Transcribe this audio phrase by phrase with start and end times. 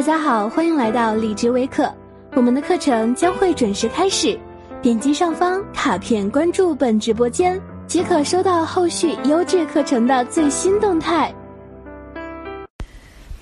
[0.00, 1.94] 大家好，欢迎来到荔枝微课，
[2.32, 4.40] 我们的课程将会准时开始。
[4.80, 11.30] 点击上方卡片关注本直播间，即可收到后续优质课程的最新动态。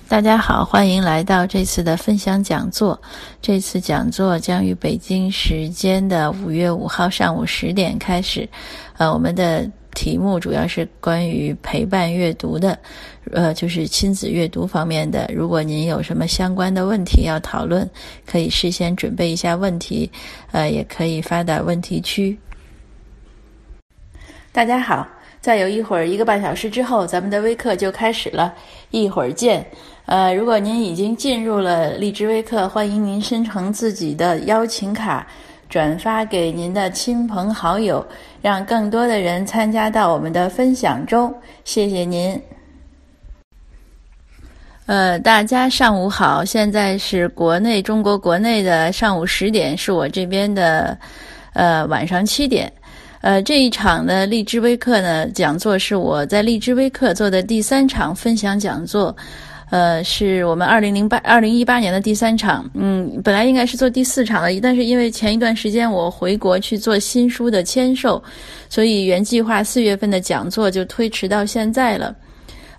[0.09, 3.01] 大家好，欢迎来到这次的分享讲座。
[3.41, 8.45] 这次讲座将于北京时间的五月五号上午十点开始。
[8.97, 9.65] 呃，我们的。
[9.93, 12.77] 题目主要是关于陪伴阅读的，
[13.31, 15.29] 呃，就是亲子阅读方面的。
[15.33, 17.89] 如果您有什么相关的问题要讨论，
[18.25, 20.09] 可以事先准备一下问题，
[20.51, 22.37] 呃，也可以发到问题区。
[24.51, 25.07] 大家好，
[25.41, 28.53] 再有一会儿一个半小时之后，咱们的微课就开始了，
[28.91, 29.65] 一会儿见。
[30.05, 35.27] 呃，如果您已经进入了荔枝微课，欢迎您生成自己的邀请卡。
[35.69, 38.03] 转发给您的亲朋好友，
[38.41, 41.33] 让更多的人参加到我们的分享中。
[41.63, 42.41] 谢谢您。
[44.85, 50.97] 呃，大家上午好，现在是国内中国国内的上午十点，是我这边的
[51.53, 52.71] 呃晚上七点。
[53.21, 59.15] 呃，这一场的荔枝微课呢讲座是我在荔枝微课做的第三场分享讲座。
[59.69, 68.21] 呃，是我们二零零八二零一八年的第三场，嗯，本来应该是做第四场的，但是因为前一段时间我回国去做新书的签售，
[68.67, 72.15] 所以原计划四月份的讲座就推迟到现在了。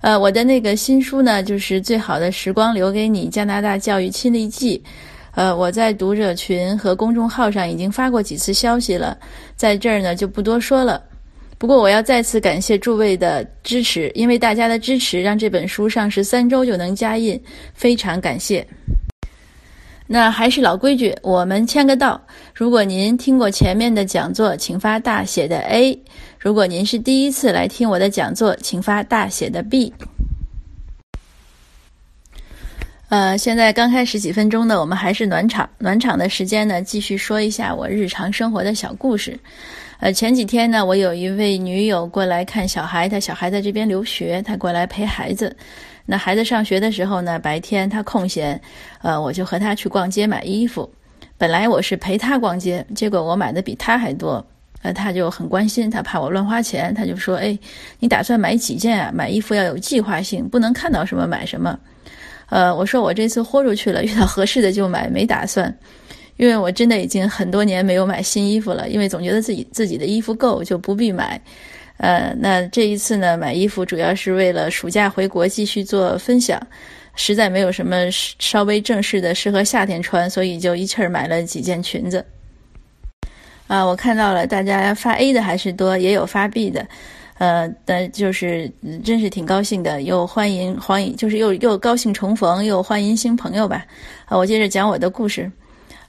[0.00, 4.78] 呃，我的那个新书呢，就是《最好的时光留给你：加拿大教育亲历记》，
[5.36, 9.16] 呃，我在读者群和公众号上已经发过几次消息了，
[9.54, 11.00] 在这儿呢就不多说了。
[11.60, 17.38] 不过，我要再次感谢诸位的支持，因为大家的支持让这本书上市三周就能加印，
[17.74, 18.66] 非常感谢。
[20.06, 22.18] 那还是老规矩，我们签个到。
[22.54, 25.94] 如果您听过前面的讲座，请发大写的 A；
[26.38, 29.92] 如果您是第一次来听我的讲座，请发大写的 B。
[33.10, 35.68] 呃，现在刚开始几分钟呢，我们还是暖场。
[35.76, 39.38] 暖场的时间呢，继续说一下我日常生活的小故事。
[40.00, 45.54] 呃，前几天呢，我有一位女友过来看小孩，她小孩在这边留学，她过来陪孩子。
[46.06, 48.58] 那孩子上学的时候呢，白天她空闲，
[49.02, 50.90] 呃，我就和她去逛街买衣服。
[51.36, 54.42] 本来我是陪她逛街，结果我买的比她还多，
[54.80, 57.58] 呃，她就很关心，她怕我乱花钱，她就说：“哎，
[57.98, 59.12] 你打算买几件啊？
[59.14, 61.78] 买衣服要有计划性，不能看到什么买什么。”
[62.48, 65.72] 呃，我说我这次豁出去了，遇到合适的就买，没打算。
[66.40, 71.38] 因为我真的已经很多年没有买新衣服了，因为总觉得自己自己的衣服够，就不必买。
[71.98, 76.58] 呃，那这一次呢，买衣服主要是为了暑假回国继续做分享，
[77.14, 82.24] 实在没有什么稍微正式的适合夏天穿，所以就一气儿买了几件裙子。
[83.66, 86.86] 啊，我看到了大家发 A 的还是多，也有发 B 的，
[87.36, 88.72] 呃，但就是
[89.04, 93.84] 真是挺高兴的，又欢迎欢迎，就是又又高兴重逢，又欢迎新朋友吧。
[94.24, 95.52] 啊，我接着讲我的故事。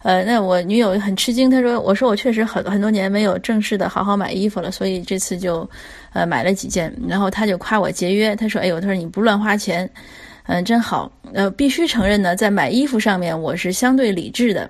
[0.04, 5.70] 呃，那我女友很吃惊，她说：“我说我确实很很多年没有正式的好好买衣服了，所以这次就，
[6.14, 6.92] 呃，买了几件。
[7.08, 9.88] 然后她就夸我节约，她说：‘哎呦，她说你不乱花钱，
[10.48, 14.68] 嗯，真好。’呃，必须承认呢，在买衣服上面我是相对理智的，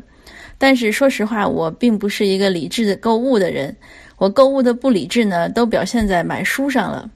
[0.57, 3.73] 但是说实话，我并不是一个理智的购物的人。
[4.17, 7.09] 我购物的不理智呢，都表现在买书上了。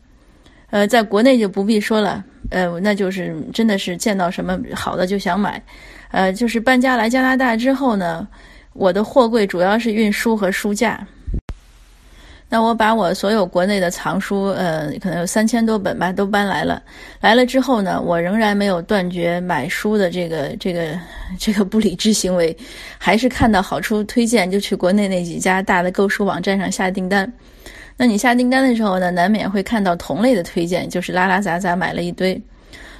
[0.69, 5.61] 呃，在国内就不必说了，呃，那就是真的是见到什么好的就想买。”
[6.15, 8.25] 呃，就是搬家来加拿大之后呢，
[8.71, 11.05] 我的货柜主要是运书和书架。
[12.47, 16.81] 那我把我所有国内的藏书，呃，可能有三千多本吧，都搬来了。
[17.19, 20.97] 来了之后呢，我仍然没有断绝买书的这个这个
[21.37, 22.55] 这个不理智行为，
[22.97, 27.29] 还是看到好处推荐就去国内那几家大的购书网站上下订单。
[27.97, 32.41] 那你下订单的时候呢，难免会看到同类的推荐，就是拉拉杂杂买了一堆。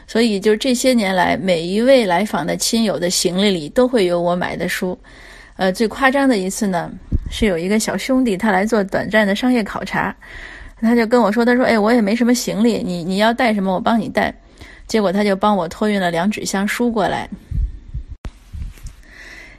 [0.08, 4.98] 所以，就这些年来，每一位来访的亲友的行李里都会有我买的书。
[5.58, 6.92] 呃，最夸张的一次呢，
[7.32, 10.16] 是有一个小兄弟他来做短暂的商业考察，
[10.82, 14.34] 他就跟我说：“他说，哎，我也没什么行李，你你要带什么，我帮你带。”
[14.86, 17.28] 结果他就帮我托运了两纸箱书过来。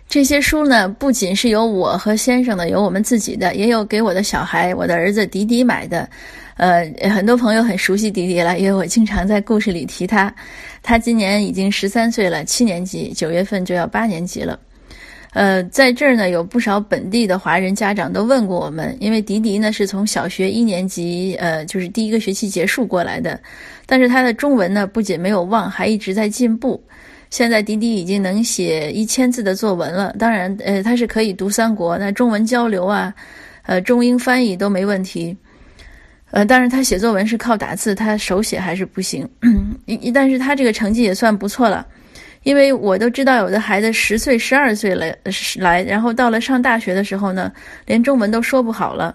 [0.09, 6.09] 这些书呢，不仅是有我和先生的，有我们自己的，也有给我的小孩，我的儿子迪迪买的。
[6.56, 10.35] 呃，很多朋友很熟悉迪迪了，因为我经常在故事里提他。
[10.82, 14.58] 他今年已经十三岁了，七年级，九月份就要八年级了。
[15.35, 23.38] 呃，在这儿呢，有不少本地的华人家长都问过我们，因为迪迪呢是从小学一年级，呃，就是第一个学期结束过来的，
[23.85, 26.82] 但是他的中文呢不仅没有忘，还一直在进步。
[27.29, 33.12] 现在迪迪已经能写一千字的作文了，当然，呃，他是可以读三国，那中文交流啊，
[33.64, 35.37] 呃，中英翻译都没问题。
[36.32, 39.26] 呃，但是他写作文是靠打字，他手写还是不行。
[39.87, 41.87] 一但是他这个成绩也算不错了，
[42.43, 45.17] 因为我都知道有的孩子十岁、十二岁来
[45.58, 47.50] 来，然后到了上大学的时候呢，
[47.87, 49.14] 连中文都说不好了。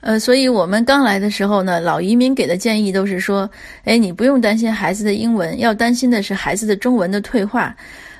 [0.00, 3.50] 呃，所以我们刚来的时候呢，老移民给的建议都是说，
[3.84, 7.74] 哎，你不用担心孩子的英文，要担心的是孩子的中文的退化。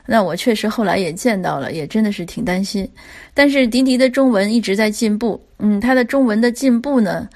[0.07, 2.89] 那我确实后来也见到了，也真的是挺担心。
[3.35, 7.29] 但是迪迪的中文一直在进步，嗯，他的中文的进步呢，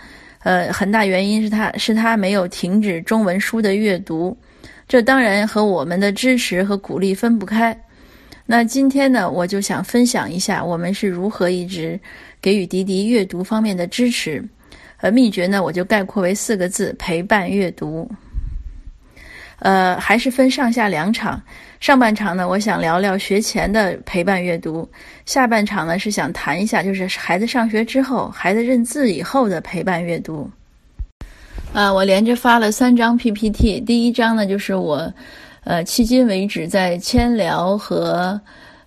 [0.45, 4.37] 呃，很大原因是他是他没有停止中文书的阅读，
[4.89, 7.77] 这当然和我们的支持和鼓励分不开。
[8.47, 11.99] 那今天呢，我就想分享一下我们是如何一直
[12.41, 14.43] 给予迪迪阅读方面的支持。
[14.99, 18.11] 呃，秘诀呢，我就概括为四个字：陪伴阅读。
[19.61, 21.41] 呃，还是分上下两场。
[21.81, 24.87] 上半场呢，我想聊聊学前的陪伴阅读；
[25.25, 30.51] 下半场呢，是想谈一下，就是孩子上学之后、孩子认字以后的陪伴阅读。
[31.73, 35.11] 啊，我连着发了三张 PPT，第一张呢，就是我，
[35.65, 38.39] 呃，迄今为止在千聊和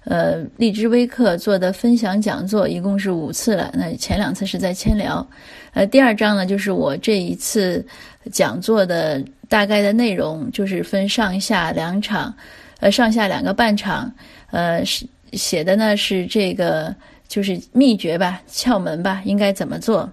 [0.03, 3.71] 呃荔枝微课做的分享讲座，一共是五次了。
[3.73, 5.25] 那前两次是在千聊。
[5.73, 7.83] 呃，第二章呢，就是我这一次
[8.31, 9.23] 讲座的。
[9.53, 12.33] 大概的内容就是分上下两场，
[12.79, 14.11] 呃，上下两个半场，
[14.49, 16.91] 呃，是写的呢是这个
[17.27, 20.11] 就是秘诀吧，窍门吧，应该怎么做？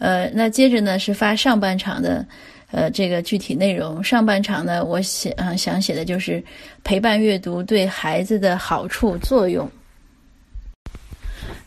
[0.00, 2.26] 呃，那接着呢是发上半场的，
[2.72, 4.02] 呃，这个具体内容。
[4.02, 6.42] 上半场呢，我写啊想写的就是
[6.82, 9.70] 陪伴阅读对孩子的好处作用。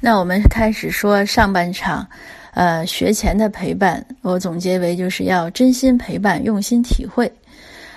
[0.02, 2.06] 那我们开始说上半场。
[2.54, 7.32] 呃，学前的陪伴，我总结为就是要真心陪伴，用心体会。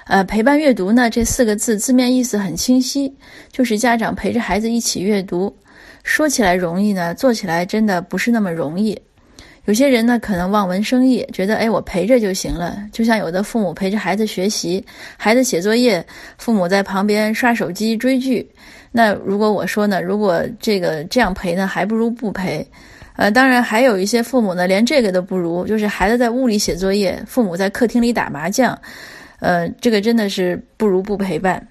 [0.06, 3.12] 呃，陪伴阅读呢，这四个字字面意思很清晰，
[3.50, 5.54] 就是家长陪着孩子一起阅读。
[6.02, 8.96] 说起来容易呢，做起来真的不是那么容易。
[9.64, 12.76] 有些人呢，可能望文生义，觉得哎，我陪着就行了。
[12.92, 14.84] 就像有的父母陪着孩子学习，
[15.16, 16.04] 孩子写作业，
[16.36, 18.46] 父母在旁边刷手机追剧。
[18.92, 22.64] 那如果我说呢，如果这个这样陪呢，还不如不陪。
[23.16, 28.76] 呃，当然还有一些父母呢，连这个都不如，就是孩子在屋里写作业，父母在客厅里打麻将，
[29.40, 31.64] 呃，这个真的是不如不陪伴。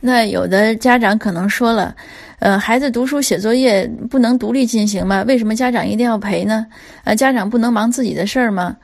[0.00, 1.94] 那有的家长可能说了，
[2.38, 5.22] 呃，孩子读书写作业不能独立进行吗？
[5.26, 6.66] 为什么家长一定要陪呢？
[7.04, 8.76] 呃，家长不能忙自己的事儿吗？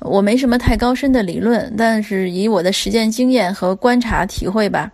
[0.00, 4.90] 我没什么太高深的理论，但是以我的实践经验和观察体会吧。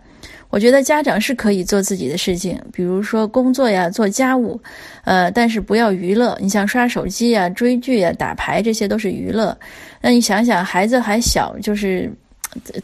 [0.49, 4.59] 我觉得家长是可以做自己的事情，比如说工作呀、做家务，
[5.03, 6.35] 呃，但是不要娱乐。
[6.41, 9.55] 你像刷手机呀、追剧呀、打牌，这些都是娱乐。
[10.01, 12.11] 那你想想，孩子还小，就是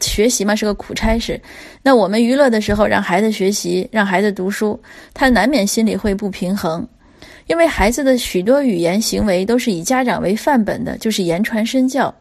[0.00, 1.40] 学习嘛，是个苦差事。
[1.82, 4.80] 那我们娱乐的时候，让孩子学习，让孩子读书，
[5.12, 6.86] 他难免心里会不平衡，
[7.48, 12.14] 因为孩子的许多语言行为都是以家长为范本的，就是言传身教。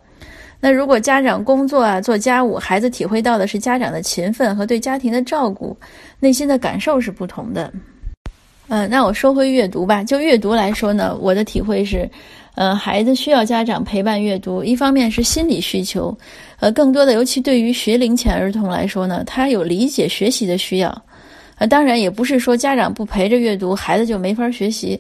[0.60, 5.78] 那如果家长工作啊做家务，孩子体会到的是家长的勤奋和对家庭的照顾，
[6.20, 7.72] 内心的感受是不同的。
[8.68, 10.04] 嗯，那我说回阅读吧。
[10.04, 12.10] 就阅读来说呢，我的体会是，
[12.56, 16.18] 呃，孩子需要家长陪伴阅读，一方面是心理需求，
[16.60, 21.04] 呃，更多的尤其对于学龄前儿童来说呢，他有理解学习的需要。
[21.58, 25.00] 呃，当然也不是说家长不陪着阅读，孩子就没法学习。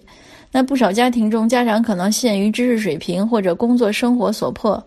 [0.51, 4.81] 那不少家庭中，家长可能限于知识水平或者工作生活所迫。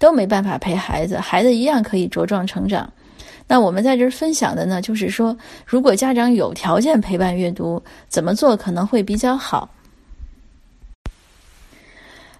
[0.00, 2.90] 都没办法陪孩子，孩子一样可以茁壮成长。
[3.46, 9.68] 那我们在这儿分享的呢，就是说，如果家长有条件陪伴阅读，怎么做可能会比较好。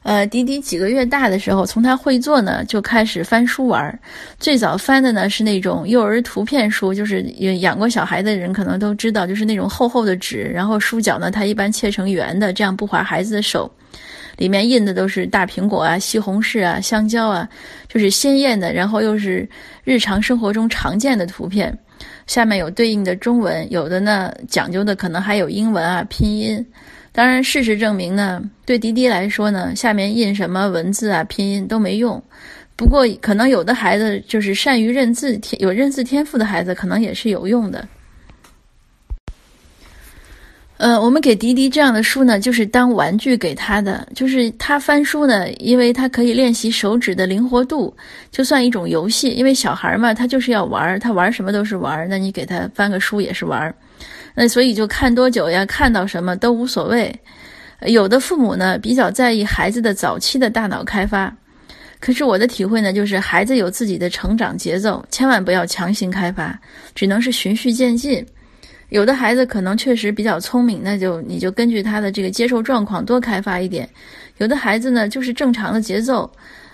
[0.03, 4.01] 呃，迪迪几个月大的时候，从他会坐呢就开始翻书玩。
[4.39, 7.21] 最早翻的呢是那种幼儿图片书，就是
[7.59, 13.71] 养过小孩的人可能都知道，就是那种厚厚的纸，然后书角呢他一般切成圆的，这样不划孩子的手。
[14.41, 17.47] 里面印的都是大苹果啊、西红柿啊、香蕉啊，
[17.87, 19.47] 就是鲜艳的，然后又是
[19.85, 21.79] 日常生活中常见的图片。
[22.27, 26.65] 下面有对应的中文，有的呢讲究的可能还有英文啊、拼音。
[27.13, 32.23] 当然，事实证明呢，对滴滴来说呢，下面印什么文字啊、拼音都没用。
[32.77, 37.87] 不过，可能有的孩子就是善于认字、有认字天赋的孩子，可能也是有用的。
[40.81, 44.09] 呃，我们给迪迪这样的书呢，就是当玩具给他的。
[44.15, 47.95] 就是他翻书呢，因为他可以练习手指的灵活度，
[48.31, 49.29] 就算一种游戏。
[49.29, 52.09] 因为小孩嘛，他就是要玩，他玩什么都是玩。
[52.09, 53.75] 那你给他翻个书也是玩，
[54.35, 57.15] 那所以就看多久呀，看到什么都无所谓。
[57.83, 61.31] 有的父母呢，比较在意孩子的早期的大脑开发，
[62.01, 66.59] 可是我的体会呢，就是孩子有自己的成长节奏，千万不要强行开发，
[66.95, 68.25] 只能是循序渐进。
[68.91, 73.87] 有的孩子可能确实比较聪明，那就你就根据他的这个接受状况多开发一点；
[74.39, 76.31] 有的孩子呢就是正常的节奏，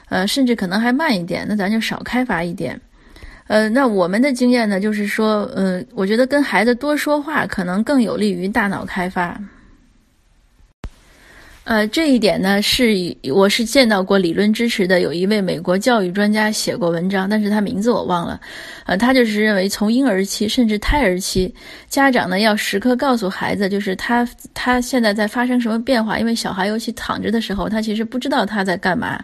[0.08, 2.80] 呃，甚至可能还慢一点，那咱就少开发一点。
[3.48, 9.40] 呃，那我们的经验呢，就是说，呃，我觉得跟孩子多说话，可能更有利于大脑开发。
[11.66, 12.94] 呃，这一点呢，是
[13.34, 15.00] 我是见到过理论支持的。
[15.00, 18.40] 有一位美国教育专家写过文章，但是他名字我忘了。
[18.84, 21.52] 呃，他就是认为，从婴儿期甚至胎儿期，
[21.88, 26.20] 家长呢要时刻告诉孩子，就是他他现在在发生什么变化。
[26.20, 29.20] 因为小孩尤其躺着的时候，他其实不知道他在干嘛。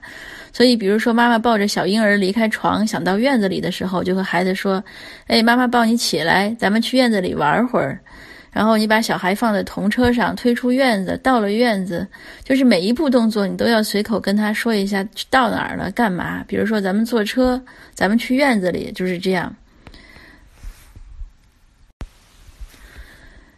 [0.53, 4.83] 所以，比如说妈妈抱着小婴儿离开床，想到院子里的时候，就和孩子说
[5.29, 8.01] ：“哎，妈妈抱你起来，咱们去院子里玩会儿。”
[8.53, 12.07] 然后你把小孩放在童车上，推出院子，到了院子，
[12.45, 16.45] 就是每一步动作你都要随口跟他说一下到哪儿了，干嘛？
[16.47, 17.61] 比如说咱们坐车，
[17.95, 19.57] 咱们去院子里，就是这样。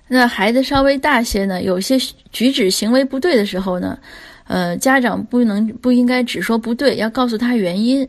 [0.07, 1.99] 那孩子稍微大些呢，有些
[2.31, 3.99] 举止行为不对的时候呢，
[4.47, 8.09] 呃，家长不能不应该只说不对，要告诉他原因，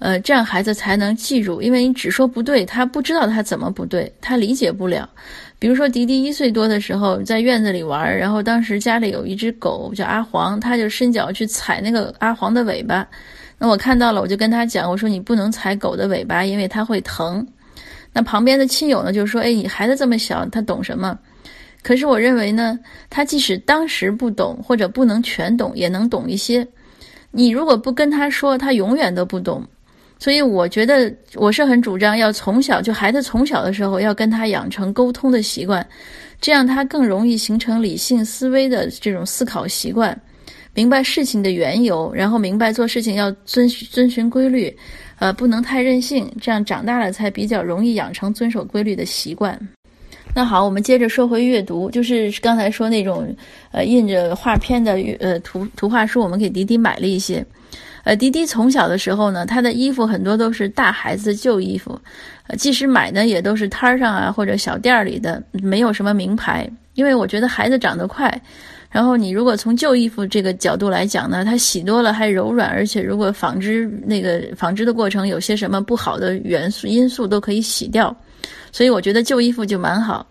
[0.00, 1.62] 呃，这样孩子才能记住。
[1.62, 5.08] 因为你只说不对，他不知道他怎么不对，他理解不了。
[5.58, 13.06] 比如说，迪迪一岁多的时候在院子里玩，然后当时家里有一只狗叫阿黄，他就伸脚去踩那个阿黄的尾巴。
[13.58, 17.46] 那我看到了，我就跟他讲，我说你不能踩狗的尾巴，因为它会疼。
[18.12, 21.18] 那旁边的亲友呢就说：“哎，你孩子这么小，他懂什么？”
[21.82, 26.66] 可是我认为呢，他即使当时不懂或者不能全懂，也能懂一些。
[27.30, 29.66] 你如果不跟他说，他永远都不懂。
[30.18, 35.86] 所以我觉得我是很主张要从小就孩子从小的时候要跟他养成沟通的习惯，
[36.40, 40.18] 这样他更容易形成理性思维的这种思考习惯，
[40.72, 44.74] 明白事情的缘由，然后明白做事情要遵遵循规律，
[45.18, 49.58] 呃，不能太任性，这样长大了才比较容易养成遵守规律的习惯。
[50.34, 53.26] 那好，我们接着说回阅读，就是刚才说那种
[53.70, 57.44] 呃印着画片的呃图图画书，我们给迪迪买了一些。
[58.06, 62.00] 呃，迪迪从小的时候呢，他的衣服很多都是大孩子旧衣服，
[62.46, 66.70] 呃，即使买呢，也都是摊儿上啊或者小店儿里的，没有什么名牌。
[66.94, 68.40] 因为我觉得孩子长得快，
[68.92, 78.16] 然后你如果从旧衣服这个角度来讲呢，它洗多了还柔软，而且如果纺织那个纺织的过程有些什么不好的元素因素都可以洗掉，
[78.70, 80.24] 所以我觉得旧衣服就蛮好。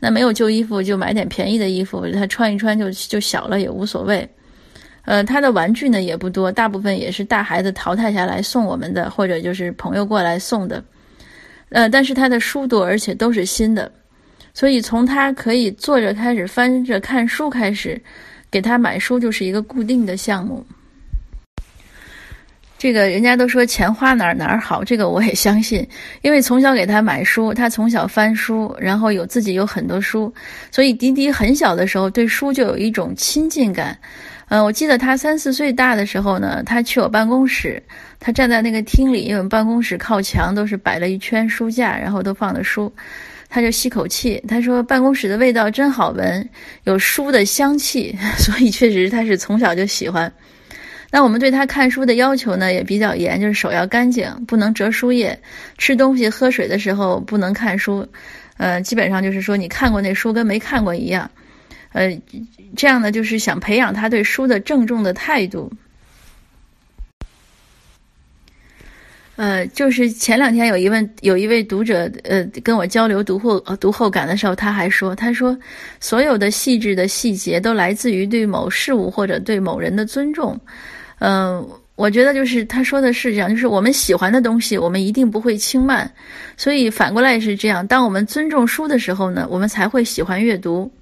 [0.00, 4.28] 那没有旧衣服就买点便宜的衣服，他穿一穿就就小了也无所谓。
[5.10, 10.80] 呃，他的玩具呢也不多，大部分也是大孩子淘汰下来送我们的，或者就是朋友过来送的。
[11.70, 13.90] 呃，但是他的书多，而且都是新的，
[14.54, 18.00] 所以从他可以坐着开始翻着看书开始，
[18.52, 20.64] 给他买书就是一个固定的项目。
[22.78, 25.84] 这个人家都说钱花哪儿哪儿好，这个我也相信，
[26.22, 30.32] 因为从小给他买书，他从小翻书，然后有自己有很多书，
[30.70, 33.98] 所以迪迪很小的时候对书就有一种亲近感。
[34.50, 37.80] 嗯，我记得他三四岁大的时候呢，他去我办公室，
[38.18, 42.92] 他站在那个厅里，因为我们办公室靠墙都是摆了一圈书架，然后都放的书，
[43.48, 46.48] 他就吸口气，他说办公室的味道真好闻，
[46.82, 50.30] 有书的香气， 所以确实他是从小就喜欢。
[51.12, 55.38] 那我们对他看书的要求呢也比较严，就是手要干净，不能折书页，
[55.78, 58.04] 吃东西喝水的时候不能看书，
[58.56, 61.30] 呃，基本上就是说你看过那书跟没看过一样。
[61.92, 62.20] 呃，
[62.76, 65.72] 这样呢，就是想培养他对书的郑重的态度。
[69.36, 75.58] 呃，就是前两天有一位有一位读者，呃，跟我交流读后读后感的时候，他还说，他说
[75.98, 80.60] 所有的细致的细节都来自于对某事物或者对某人的尊重。
[81.20, 81.66] 嗯，
[81.96, 86.10] 我觉得就是他说的是这样，就是我们喜欢的东西，我们一定不会轻慢。
[86.58, 90.92] 所以反过来是这样，当我们尊重书的时候呢，我们才会喜欢阅读。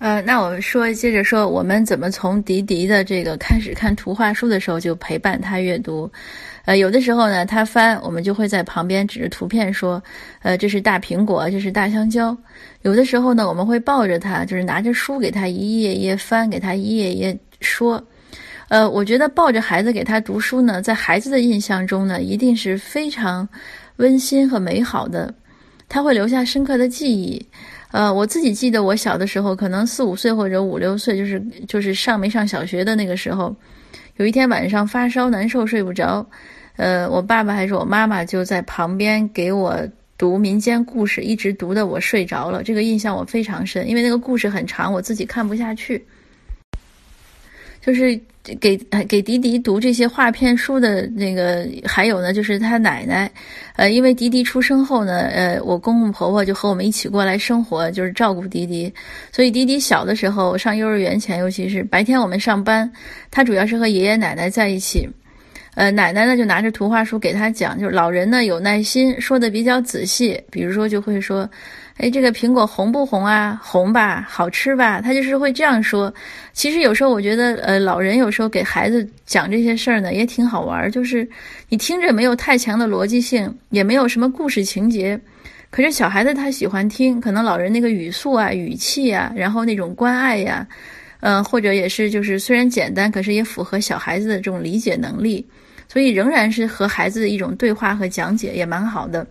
[0.00, 6.10] 呃，那我们说，接着说，我们怎么从迪迪的这个开始看图画书的时候就陪伴他阅读？
[6.64, 10.02] 呃，有的时候呢，他翻，我们就会在旁边指着图片说，
[10.40, 12.34] 呃，这是大苹果，这是大香蕉。
[12.80, 18.02] 有的时候呢，我们会抱着他，就是拿着书给他一页一页翻，给他一页一页说。
[18.68, 23.46] 呃，我觉得抱着孩子给他读书呢，在孩子的印象中呢，一定是非常
[23.96, 25.34] 温馨和美好的，
[25.90, 27.46] 他会留下深刻的记忆。
[27.92, 33.54] 呃，我自己记得我小的时候，可能四五岁或者五六岁，就是就是上没上小学的那个时候，
[34.16, 36.24] 有一天晚上发烧难受睡不着，
[36.76, 39.76] 呃，我爸爸还是我妈妈就在旁边给我
[40.16, 42.62] 读民间故事，一直读的我睡着了。
[42.62, 46.04] 这个印象我非常深，因为那个故事很长，我自己看不下去，
[47.80, 48.20] 就是。
[48.58, 48.74] 给
[49.06, 53.30] 给迪迪读这些画片书的那个，还有呢，就是他奶奶，
[53.76, 58.92] 呃，因为迪迪出生后呢，呃，我公公婆婆就和我们一起过来生活，就是照顾迪迪，
[59.30, 62.90] 所以迪迪小的时候上幼儿园前，尤其是白天我们上班，
[63.30, 65.06] 他主要是和爷爷奶奶在一起，
[65.74, 70.42] 呃，奶奶呢就拿着图画书给他讲，就是老人呢有耐心，说的比较仔细。
[70.50, 71.48] 比如说就会说，
[72.00, 73.60] 哎，这个苹果红不红啊？
[73.62, 75.02] 红吧，好吃吧？
[75.02, 76.12] 他就是会这样说。
[76.54, 80.90] 其实有时候我觉得，呃，老人有时候给孩子讲这些事儿呢，也挺好玩。
[80.90, 81.28] 就是
[81.68, 85.20] 你听着没有太强的逻辑性，也没有什么故事情节，
[85.68, 90.66] 可是小孩子他喜欢听，可能老人那个语速啊、语气啊，然后那种关爱呀，
[91.20, 95.46] 嗯，或者也是就是虽然简单，可是也符合小孩子的这种理解能力。
[95.86, 99.26] 所以仍然是和孩子的一种对话和讲解，也蛮好的。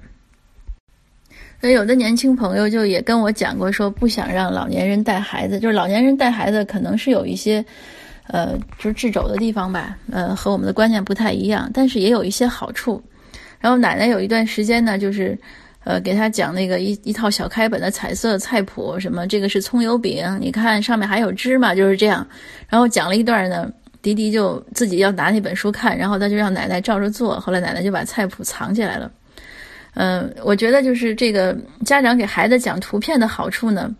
[1.60, 7.64] 所以有的年轻朋友就也跟我讲过，说不想让老年人带孩子，就是老年人带孩子可能是有一些，
[8.28, 13.02] 呃，就是掣肘的地方吧，呃，和我们的观念不太一样，但是也有一些好处。
[13.60, 15.38] 然后奶奶有一段时间呢，就是
[15.84, 22.26] 呃给他讲那个一一套小开本的彩色菜谱，什么这个是葱油饼，你看上面还有芝麻，就是这样。
[22.70, 23.72] 然后讲了一段呢。
[24.02, 27.38] 迪迪就自己要拿那本书看，然后他就让奶奶照着做。
[27.38, 29.12] 后来奶奶就把菜谱藏起来了。
[29.96, 33.94] 嗯，我觉得就是这个家长给孩子讲图片的好处呢，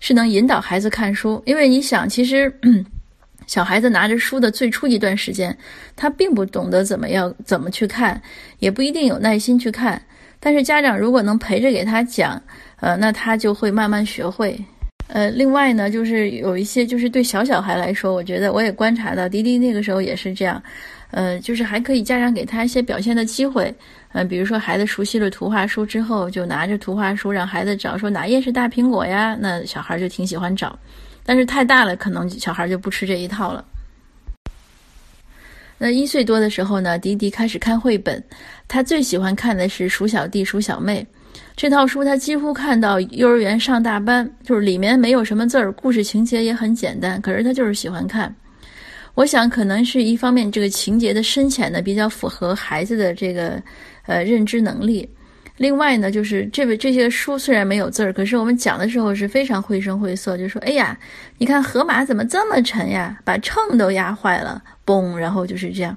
[0.00, 1.42] 是能引导孩子看书。
[1.46, 2.52] 因为你想，其实
[3.46, 5.56] 小孩子拿着书的最初一段时间，
[5.96, 8.20] 他并不懂得怎么样怎么去看，
[8.58, 10.00] 也不一定有耐心去看。
[10.40, 12.40] 但是家长如果能陪着给他讲，
[12.80, 14.58] 呃，那他就会慢慢学会。
[15.08, 20.62] 呃，另外呢，就是有一些，就是对小小孩来说，我觉得我也观察到，迪迪那个时候也是这样，
[21.10, 23.74] 呃，就是还可以家长给他一些表现的机会，
[24.12, 29.36] 嗯，比如说孩子熟悉了图画书之后，就拿着图画书让孩子找，说哪页是大苹果呀？
[29.40, 30.78] 那小孩就挺喜欢找，
[31.24, 33.64] 但是太大了，可能小孩就不吃这一套了。
[35.78, 38.22] 那一岁多的时候呢，迪迪开始看绘本，
[38.66, 41.06] 他最喜欢看的是《鼠小弟》《鼠小妹》。
[41.56, 48.34] 这套书他几乎看到幼儿园上大班，就是里面没有什么字儿，故事情节也很简单，可是他就是喜欢看。
[49.18, 53.60] 我想可能是一方面，这个情节的深浅呢比较符合孩子的这个
[54.06, 55.04] 呃认知能力；
[55.56, 60.96] 另外呢，就是这本这些书虽然没有字儿，可是我们讲的时候是非常绘声绘色，就说：“哎呀，
[61.36, 63.18] 你看河马怎么这么沉呀？
[63.24, 65.96] 把秤都压坏了，嘣！”然后就是这样。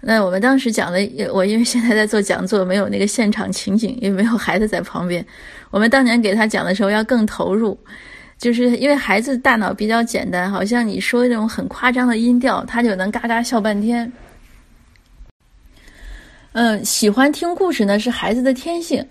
[0.00, 1.00] 那我们当时讲的，
[1.32, 5.26] 我因为现在在做讲座，没有那个现场情景，也没有孩子在旁边。
[5.72, 7.76] 我们当年给他讲的时候要更投入，
[8.44, 14.12] 就是因为孩子大脑比较简单，好像你说那种很夸张的音调，他就能嘎嘎笑半天。
[16.52, 19.02] 嗯，喜欢听故事呢是孩子的天性。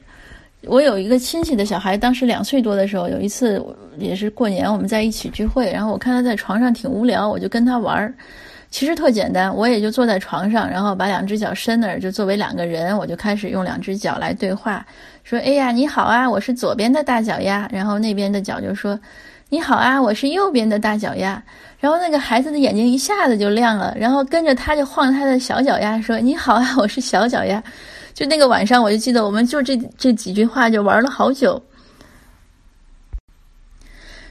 [0.67, 3.59] 我有一个亲戚的小孩，当时两岁多的时候，有一次
[3.97, 8.13] 也是过年，我们在一起聚会，然后我看他在床上挺无聊，我就跟他玩儿。
[8.69, 14.85] 其实特简单，我也就坐在床上，然后把两只脚伸那儿，就作为两个人，我就开始用两只脚来对话，
[15.23, 18.99] 说：“哎呀，你好啊，我是左边的大脚丫。”然后那边的脚就说
[19.49, 21.41] ：“你好啊，我是右边的大脚丫。”
[21.79, 27.63] 然后那个孩子的眼睛一下子就亮了，然后跟着他就晃他的小脚丫，说：“你好啊， 我是小脚丫。”
[28.13, 31.61] 就那个晚上，我就记得，我们就这这几句话就玩了好久。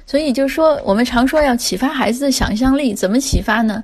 [0.07, 3.83] 所以就说，我们常说要启发孩子的想象力，怎么启发呢？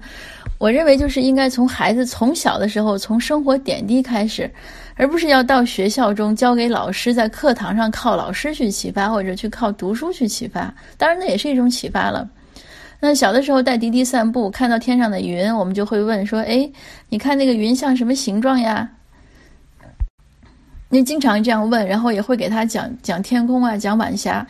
[0.58, 4.50] 我认为就是应该从孩子从小的时候，从生活点滴开始，
[4.98, 10.74] 而不是要到学校中交给老师，在课堂上靠老师去启发，或者去靠读书去启发。
[10.96, 12.28] 当然，那也是一种启发了。
[12.98, 16.68] 那小的时候带迪迪散步，看到天上的云，我们就会问说：“哎，
[17.08, 18.90] 你看那个云像什么形状呀？”
[20.90, 24.44] 你经常这样问，然后也会给他讲讲天空啊，讲晚霞。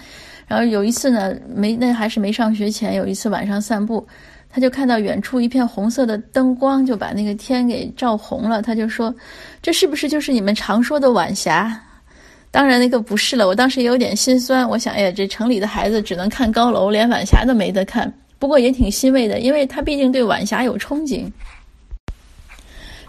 [0.46, 4.06] 然后有一次呢，没那还是没上学前，有一次晚上散步。
[4.50, 8.62] 他就看到远处一片红色的灯光，就把那个天给照红了。
[8.62, 9.14] 他就说
[9.62, 11.78] ：“这是不是就是你们常说的晚霞？”
[12.50, 13.46] 当然那个不是了。
[13.46, 18.10] 我当时也有点心酸，我想，哎呀，这城里的孩子只能看高楼，连晚霞都没得看。
[18.38, 21.30] 不过也挺欣慰的，因为他毕竟对晚霞有憧憬。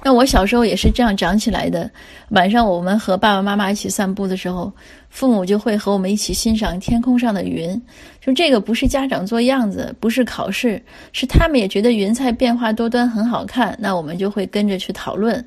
[0.03, 1.89] 那我小时候也是这样长起来的。
[2.29, 4.71] 晚上我们和爸爸妈妈一起散步的时候，
[5.09, 7.81] 父母就会和我们一起欣赏天空上的云。
[8.21, 13.75] 就这个不是家长做样子，不是考试，是他们也觉得云彩变化多端很好看。
[13.79, 15.43] 那我们就会跟着去讨论。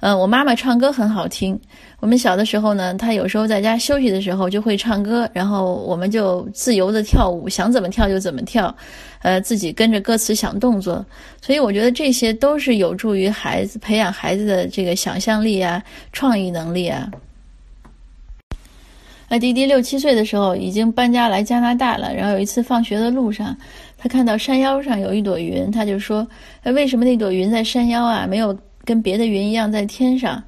[0.00, 1.58] 嗯，我妈妈唱歌很好听。
[2.00, 8.74] 我们小的时候呢，她有时候在家休息的时候就会唱歌，然后我们就自由的跳舞，想怎么跳就怎么跳，
[9.22, 11.04] 呃，自己跟着歌词想动作。
[11.40, 17.10] 所以我觉得这些都是有助于孩子培养孩子的这个想象力啊、创意能力啊。
[19.28, 23.56] 那迪迪六七岁的时候已经搬家来加拿大了，然后有一次放学的路上，
[23.96, 26.26] 他看到山腰上有一朵云，他就说
[26.62, 28.26] ：“哎，为什么那朵云在山腰啊？
[28.28, 30.40] 没有？”跟别的云一样在天上，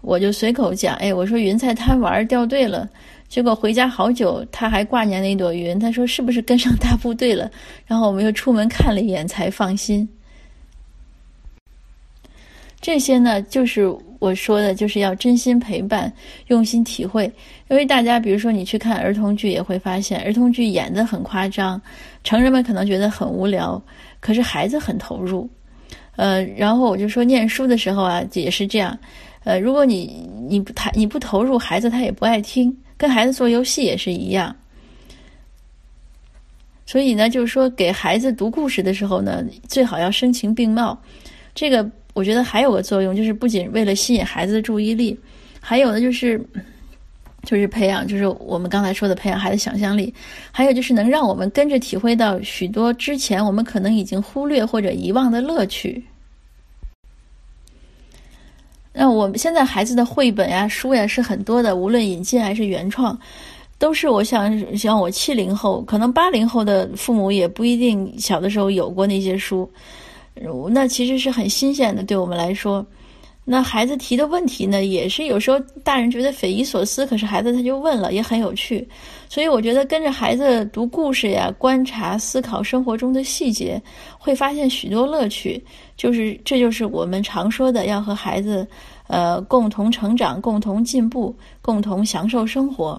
[0.00, 2.90] 我就随口讲，哎，我说云彩贪玩掉队了，
[3.28, 7.48] 结果回家好久，他还挂念那朵云，他说是不是跟上大部队了？
[7.86, 10.08] 然后我们又出门看了一眼，才放心。
[12.80, 13.88] 这些呢，就是
[14.24, 16.10] 我说的，就是要真心陪伴，
[16.46, 17.30] 用心体会。
[17.68, 21.80] 因为大家，比如说你去看儿童剧，也会发现儿童剧演的很夸张，
[22.22, 23.80] 成人们可能觉得很无聊，
[24.20, 25.46] 可是孩子很投入。
[26.16, 28.98] 呃，然后我就说念书的时候啊，也是这样。
[29.44, 32.74] 呃，如果你你不他你不投入，孩子他也不爱听。
[32.96, 34.56] 跟孩子做游戏也是一样。
[36.86, 40.98] 所以呢，就是说给孩子读故事的时候呢，最好要声情并茂。
[41.54, 41.86] 这个。
[42.14, 45.18] 我觉得还有个作用，就是不仅为了吸引孩子的注意力，
[45.60, 46.40] 还有的，就是
[47.42, 50.14] 就是培养，就是我们刚才说的培养孩子想象力，
[50.52, 56.02] 还有就是能让我们跟着体会到许多之前我们可能已经忽略或者遗忘的乐趣。
[58.92, 63.18] 那我们现在孩子的绘本呀、书呀是很多的，无论引进还是原创，
[63.76, 69.68] 都是我想像我七零后，可能八零后的父母也不一定小的时候有过那些书。
[70.70, 72.84] 那其实是很新鲜的，对我们来说。
[73.46, 78.88] 那孩子提的问题呢，也是有时候大人觉得匪夷所思，可是孩子他就问了，也很有趣。
[79.28, 83.80] 所以我觉得跟着孩子读故事呀，观察、思考生活中的细节，
[84.18, 85.62] 会发现许多乐趣。
[85.94, 88.66] 就是这就是我们常说的，要和孩子
[89.08, 92.98] 呃共同成长、共同进步、共同享受生活。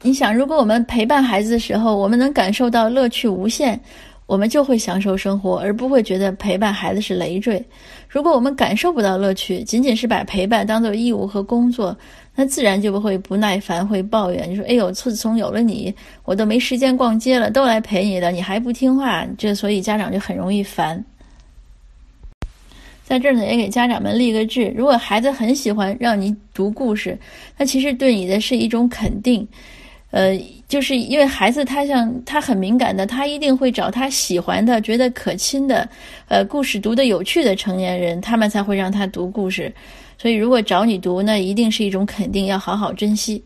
[0.00, 3.78] 你想，如果我们陪伴孩子的时候，我们能感受到乐趣无限。
[4.26, 7.64] 我们就会享受生活，而不会觉得陪伴孩子是累赘。
[8.08, 11.96] 如果我们感受不到乐趣，仅仅是把陪伴当做义务和工作，
[12.34, 14.50] 那自然就不会不耐烦，会抱怨。
[14.50, 21.02] 你说：“哎呦，自从有了你，我都没时间逛街了，都来陪你了，你还不听话。”这所以家长就很容易烦。
[23.04, 27.16] 在这儿呢，也给家长们立个志：如果孩子很喜欢让你读故事，
[27.56, 29.46] 那其实对你的是一种肯定。
[30.10, 30.38] 呃，
[30.68, 35.88] 就是因为孩子他像他很敏感的，他一定会找他喜欢的、觉得可亲的，
[36.28, 39.72] 呃，故事读得有趣的成年人，他们才会让他读故事。
[40.16, 43.42] 所以，如果找你读，那一定是一种肯定，要好好珍惜。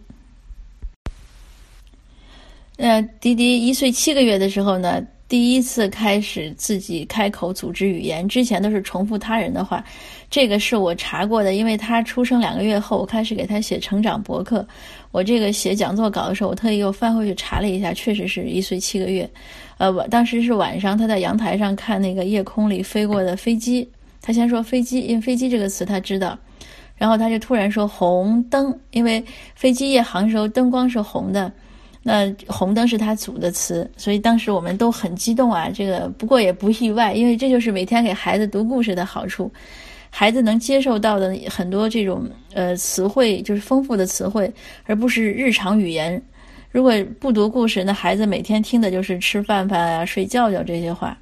[2.77, 5.03] 呃，迪迪一岁七个月的时候呢。
[5.31, 9.83] 第一次开始自己开口组织语言，之前都是重复他人的话，
[10.29, 11.55] 这个是我查过的。
[11.55, 14.67] 因为他出生两个月后，我开始给他写成长博客。
[15.13, 19.31] 我这个写讲座稿的时候，我特意又翻回去查了一下，确实是一岁七个月。
[19.79, 23.89] 呃，我当时是晚上，他在阳台上看那个夜空里飞过的飞机，
[24.21, 26.37] 他先说飞机，因为飞机这个词他知道，
[26.97, 31.53] 然后他就突然说红灯，因为飞机夜航时候灯光是红的。
[32.03, 35.69] 那红灯是他组的词，所以当时我们都很激动啊。
[35.69, 39.53] 这个不过也不意外，因为这就是每天给孩子读故事的好处，
[40.09, 44.51] 孩子能接受到的很多这种呃词汇，就是丰富的词汇，
[44.87, 46.21] 而不是日常语言。
[46.71, 51.19] 如果不读故事，那孩子每天听的就是吃饭饭啊、睡觉觉这些话。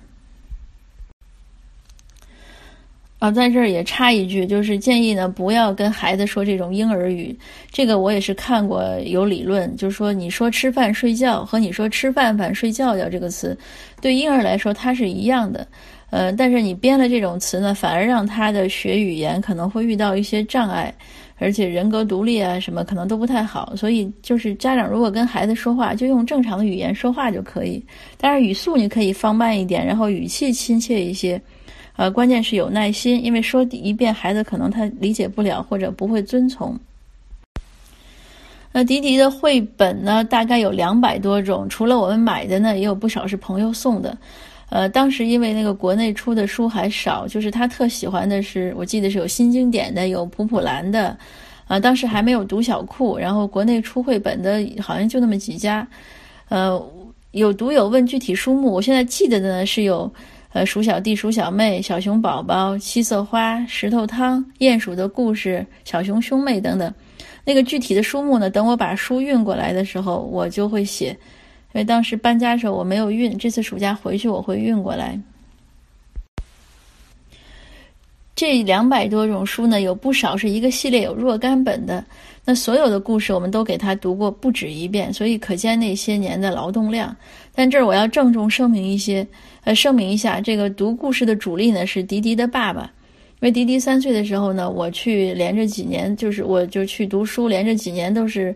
[3.19, 7.37] 啊，在这儿也插一句，就是建议呢，不要跟孩子说这种婴儿语。
[7.73, 13.59] 这个我也是看过有理论，就是说你说吃饭睡觉和你说吃饭饭睡觉觉这个词，
[14.01, 15.67] 对婴儿来说它是一样的。
[16.11, 20.95] 呃，但是你编了这种词呢，反而让他的学语言可能会遇到一些障碍，
[21.39, 23.75] 而且人格独立啊什么可能都不太好。
[23.75, 27.85] 所以就是家长如果跟孩子说话，就用正常的语言说话就可以，
[28.17, 31.39] 但是语速你可以放慢一点，然后语气亲切一些。
[31.99, 36.79] 呃，关键是有耐心，因为说一遍孩子可能他理解不了或者不会遵从。
[38.71, 44.17] 那迪迪的绘本呢，大概有两百多种，除了我们买的呢，也有不少是朋友送的。
[44.69, 51.19] 呃，当时因为那个国内出的书还少，就是他特喜欢的是，我记得是有新经典的，有普普兰的，
[51.67, 55.85] 啊，当时还没有读小库，然后国内出绘本的好像就那么几家。
[56.49, 56.81] 呃，
[57.33, 60.09] 有读有问具体书目，我现在记得的呢是有。
[60.53, 66.93] 呃，鼠小弟、鼠小妹、小熊宝宝、七色花、石头汤、鼹鼠的故事、小熊兄妹等等，
[67.45, 68.49] 那个具体的书目呢？
[68.49, 71.09] 等我把书运过来的时候，我就会写。
[71.75, 75.21] 因为当时搬家的时候我没有运，这次暑假回去我会运过来。
[78.35, 82.03] 这两百多种书呢，有不少是一个系列，有若干本的。
[82.45, 87.15] 那所有的故事我们都给他读过不止一遍，所以可见那些年的劳动量。
[87.59, 89.27] 但这儿我要郑重声明一些。
[89.65, 98.55] 呃，声明一下，这个读故事的主力呢是迪迪的爸爸，因为迪迪三岁的时候呢，我去连着几年，就是我就去读书，连着几年都是，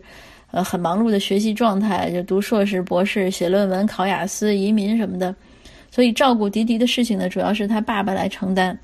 [0.51, 5.35] 呃，很忙碌的学习状态，就读硕士、博士、写论文、考雅思、移民什么的，
[5.91, 8.79] 所以照顾迪迪的事情呢，主要是他爸爸来承担。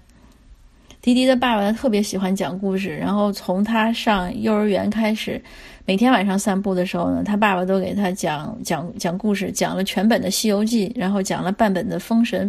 [1.01, 5.41] 迪迪的爸爸特别喜欢讲故事，然后从他上幼儿园开始。
[5.89, 12.47] 每天晚上散步的时候呢，他爸爸都给他讲讲讲故事，讲了全本的《西游记》，然后讲了半本的《封神》，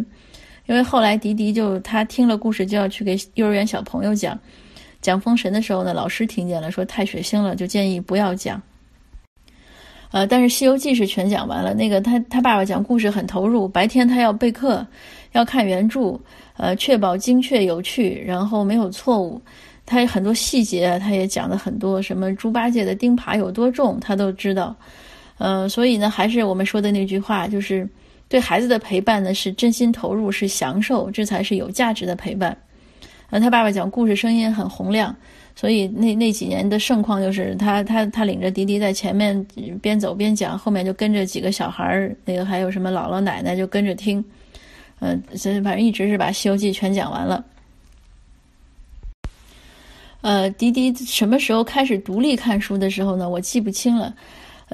[0.67, 4.39] 因为后来迪迪就他听了故事就要去给幼儿园小朋友讲，
[5.01, 8.61] 讲封神的时候呢，老师听见了说太血腥了，就建议不要讲。
[10.11, 11.73] 呃，但是《西游记》是全讲完了。
[11.73, 14.85] 那个他他爸爸讲故事很投入，白天他要备课，
[15.31, 16.19] 要看原著，
[16.57, 19.41] 呃，确保精确有趣，然后没有错误。
[19.91, 24.73] 他有很多细节，他也讲了很多，什么猪八戒的钉耙有多重，他都知道。
[25.37, 27.85] 呃，所以呢，还是我们说的那句话，就是
[28.29, 32.57] 对孩子的陪伴呢，是真心投入，是享受，这才是有价值的陪伴。
[33.31, 35.13] 呃，他爸爸讲故事声音很洪亮。
[35.53, 39.45] 所以那那几年的盛况就是他他他领着迪迪在前面
[39.81, 44.23] 边走边讲，后面就跟着几个小孩儿，那个还有什么姥姥奶奶就跟着听，
[45.01, 47.43] 嗯，所以反正一直是把《西游记》全讲完了。
[50.21, 53.27] 呃，迪迪什么时候开始独立看书的时候呢？
[53.27, 54.13] 我记不清了。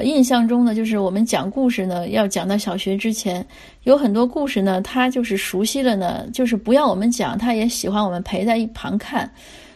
[0.03, 3.43] 印象中呢，就是我们讲故事呢，要讲到小学之前，
[3.83, 9.27] 有很多故事呢，他就是熟悉了呢，就是不要我们讲，他也喜欢我们陪在一旁看。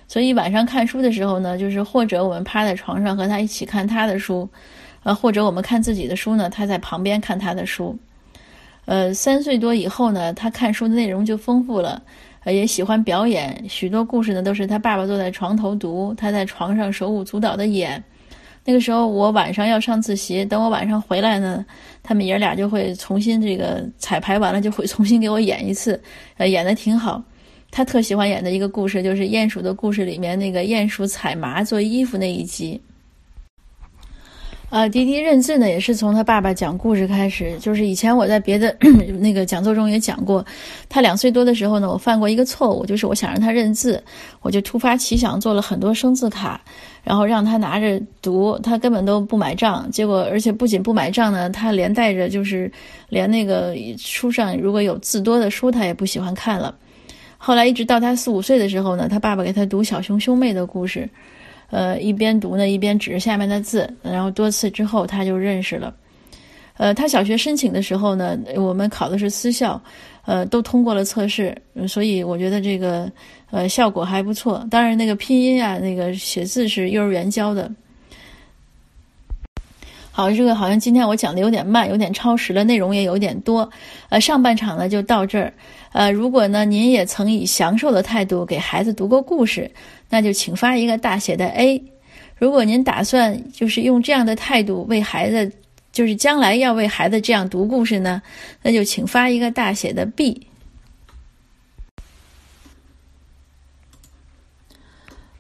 [0.08, 4.48] 所以晚上看书的时候呢，就是或者我们趴在床上和他一起看他的书，
[5.04, 7.98] 呃，或者我们看自己的书呢，他在旁边看他的书。
[8.86, 12.02] 呃，三岁多以后呢，他看书的内容就丰富了，
[12.44, 18.04] 呃，也喜欢表演，许多故事呢都是他爸爸坐在床头读，他在床上手舞足蹈的演。
[18.64, 21.66] 那个时候我晚上要上自习，等我晚上回来呢，
[22.04, 26.00] 他们爷俩就会重新这个彩排完了就会重新给我演一次，
[26.38, 27.24] 呃，演的挺好。
[27.72, 32.80] 他特喜欢演的一个故事，就是鼹鼠的故事里面那个鼹鼠采麻做衣服那一集。
[34.72, 37.58] 呃，迪迪认字呢，也是从他爸爸讲故事开始。
[37.60, 38.74] 就是以前我在别的
[39.20, 40.46] 那个讲座中也讲过，
[40.88, 44.02] 他两岁多的时候呢，我犯过一个错误，就是我想让他认字，
[44.42, 46.62] 我就突发奇想做了很多生字卡，
[47.04, 49.92] 然后让他拿着读，他根本都不买账。
[49.92, 52.72] 结果，而且不仅不买账呢，他连带着就是
[53.10, 56.74] 连那个书上如果有字多的书，他也不喜欢看了。
[57.38, 61.10] 后来一直到他四五岁的时候呢，他爸爸给他读小熊兄妹的故事，
[61.72, 65.92] 呃，一边读呢一边指着下面的字，然后多次之后他就认识了。
[66.78, 69.82] 呃，他小学申请的时候呢，我们考的是私校，
[70.26, 71.56] 呃，都通过了测试，
[71.88, 73.12] 所以我觉得这个
[73.52, 74.66] 呃效果还不错。
[74.72, 77.72] 当然，那个拼音啊，那个写字是幼儿园教的。
[80.14, 83.70] 好，这个好像今天我讲的有点慢，有点超时了，内容也有点多。
[84.10, 85.54] 呃，上半场呢就到这儿。
[85.94, 89.70] 呃，如果呢您也曾以享受的态度给孩子读过故事，
[90.12, 91.84] 那就请发一个大写的 A。
[92.38, 95.52] 如果您打算就是用这样的态度为孩子，
[95.92, 98.22] 就是将来要为孩子这样读故事呢，
[98.62, 100.46] 那就请发一个大写的 B。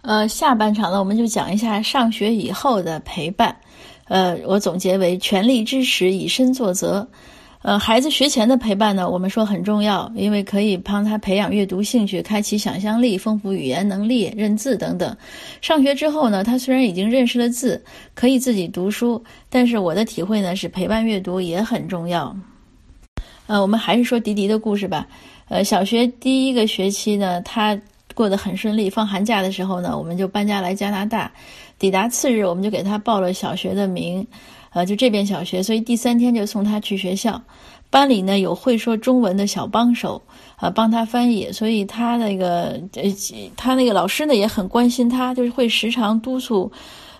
[0.02, 3.56] 呃，下半场呢我们就讲一下上学以后的陪伴。
[4.06, 7.08] 呃，我总结为全力支持，以身作则。
[7.64, 15.16] 呃，孩子学前的陪伴呢，我们说很重要，因为可以帮他培养阅读兴趣，开启想象力，丰富语言能力，认字等等。
[15.62, 17.80] 上学之后呢，他虽然已经认识了字，
[18.16, 22.36] 可以自己读书，但是我的体会呢是陪伴阅读也很重要。
[23.46, 25.08] 呃，我们还是说迪迪的故事吧。
[25.48, 27.80] 呃，小学第一个学期呢，他
[28.16, 28.90] 过得很顺利。
[28.90, 31.32] 放寒假的时候呢，我们就搬家来加拿大。
[31.78, 34.26] 抵达次日，我们就给他报了小学的名，
[34.74, 37.42] 呃，就这边小学，所以第三天就送他去学校。
[37.90, 40.22] 班里呢有会说中文的小帮手，
[40.62, 43.04] 呃，帮他翻译，所以他那个呃，
[43.58, 46.72] 他那个老师呢也很关心他，就是会时常督促，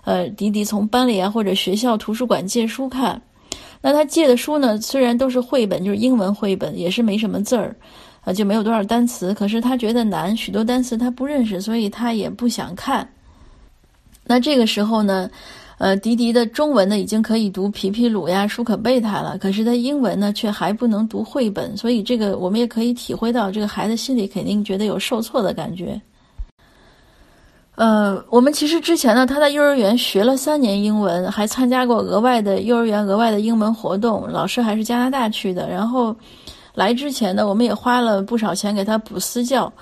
[0.06, 3.22] 呃，迪迪从班里啊或者学校图书馆借书看。
[3.82, 7.76] 那他借的书呢，虽然都是绘本，就是英文绘本，也是没什么字儿，
[8.24, 9.34] 呃，就没有多少单词。
[9.34, 13.12] 可是他觉得难，许多单词他不认识，所以他也不想看。
[14.24, 15.30] 那这个时候呢，
[15.82, 26.00] 呃，迪迪的中文呢已经可以读皮皮鲁呀、舒可贝塔了，可是他英文呢却还不能读绘本，所以这个我们也可以体会到，这个孩子心里肯定觉得有受挫的感觉。
[27.74, 35.68] 呃，我们其实之前呢，他在幼儿园学了三年英文，还参加过额外的幼儿园额外的英文活动，老师还是加拿大去的。
[35.68, 36.16] 然后
[36.76, 39.74] 来之前呢，我们也花了不少钱给他补私教。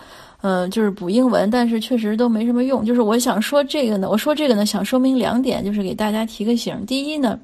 [0.42, 2.86] 嗯，就是补英文，但是确实都没什么用。
[2.86, 6.86] 就是我想说这个呢，我说这个呢，想说明两点，就是给大家提个醒。
[6.86, 7.38] 第一呢，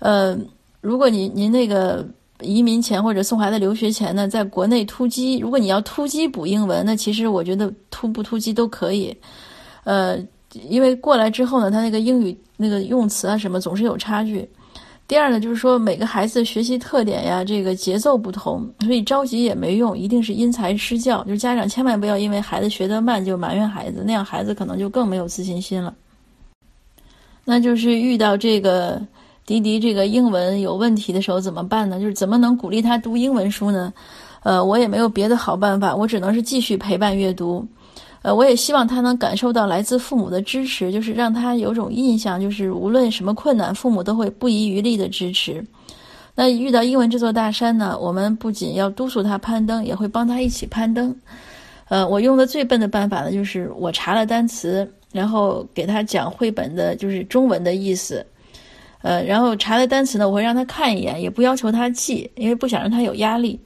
[0.00, 0.36] 呃，
[0.80, 2.04] 如果您您那个
[2.40, 9.16] 移民前或者送孩子留学前呢，在国内突击，如果你要突击补英文，那其实我觉得突不突击都可以。
[9.84, 10.18] 呃，
[10.68, 14.48] 因为过来之后呢，他那个英语那个用词啊什么总是有差距。
[15.10, 21.24] 第二呢，就是说每个孩子的学习特点呀，这个节奏不同，所以着急也没用，一定是因材施教。
[21.24, 25.92] 就是家长千万不要因为孩子学得慢就埋怨孩子，那样孩子可能就更没有自信心了。
[27.44, 29.02] 那就是遇到这个
[29.44, 31.98] 迪迪这个英文有问题的时候怎么办呢？
[31.98, 33.92] 就是怎么能鼓励他读英文书呢？
[34.44, 37.66] 呃，我也没有别的好办法，我只能是继续陪伴阅读。
[38.22, 45.64] 呃，我也希望他能感受到来自父母的支持，就是让他有种印象，就是无论什么困难，父母都会不遗余力的支持。
[46.34, 51.14] 那遇到英文这座大山呢，我们不仅要督促他攀登，也会帮他一起攀登。
[51.88, 58.24] 呃，我用的最笨的办法呢，就是我查了单词，然后给他讲绘本的，就是中文的意思。
[59.02, 63.58] 呃，然后查了单词呢，我会让他看一眼，也不要求他记，因为不想让他有压力。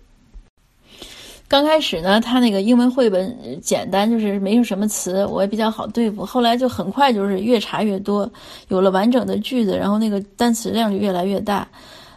[1.54, 6.26] 刚开始呢，他那个英文绘本简单，就是没有什么词，我也比较好对付。
[6.26, 8.28] 后来就很快就是越查越多，
[8.66, 11.64] 有了完整的句子，然后那个单词量就越来越大。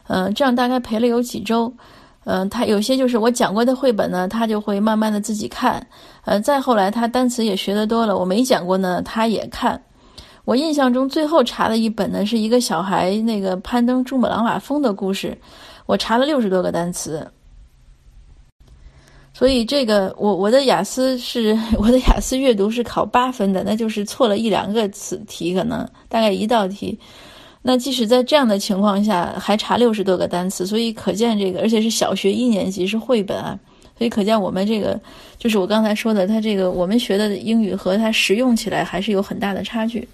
[0.07, 1.71] 嗯，这样大概陪了有几周。
[2.23, 5.85] 嗯，他有些就是我讲过的绘本呢，他就会慢慢的自己看。
[6.25, 9.79] 呃，再后来他单词也学得多了，我没讲过呢，他也看。
[10.45, 15.37] 我印象中最后查的一本呢，是一个小孩那个攀登珠穆朗玛峰的故事，
[15.85, 17.23] 我查了六十多个单词。
[19.37, 26.97] 所以这个我我的雅思是 我的雅思阅读是考八分的，那就是错了一两个词题，可能大概一道题。
[27.61, 33.59] 那即使在这样的情况下，还查六十多个单词，所以可见这个，而且是小学一年级是绘本啊，
[33.95, 34.99] 所以可见我们这个
[35.37, 40.07] 就是我刚才说的，他这个我们学的英语和他实用起来还是有很大的差距。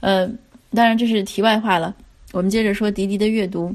[0.00, 0.26] 呃，
[0.72, 1.94] 当然这是题外话了。
[2.32, 3.74] 我们接着说迪迪的阅读。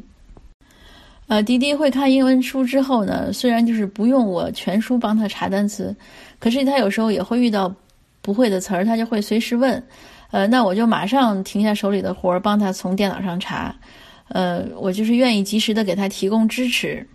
[1.32, 5.96] 呃，迪迪会看英文书之后呢，虽然就是不用我全书帮他查单词，
[6.39, 7.74] 可是他有时候也会遇到
[8.22, 9.82] 不会的词儿，他就会随时问。
[10.32, 13.74] 呃，那我就马上停下手里的活儿，帮他从电脑上查。
[14.28, 17.08] 呃，我就是愿意及时的给他提供支持。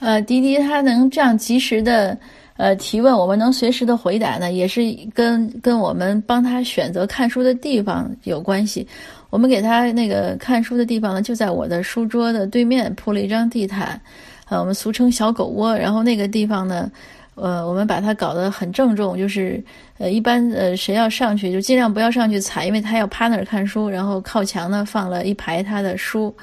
[0.00, 2.14] 呃，迪迪他能这样及时的。
[2.58, 4.82] 呃，提问我们能随时的回答呢，也是
[5.14, 8.84] 跟跟我们帮他选择看书的地方有关系。
[9.30, 14.00] 我们给他那个看书的地方呢，就在我的书桌的对面铺了一张地毯，
[14.48, 15.76] 呃，我们俗称小狗窝。
[15.76, 16.90] 然后那个地方呢，
[17.34, 19.62] 呃，我们把它搞得很郑重，就是
[19.98, 23.88] 呃，一般呃谁要上去就尽量不要上去踩，因为他要趴那儿看书。
[23.88, 26.34] 然后靠墙呢放了一排他的书。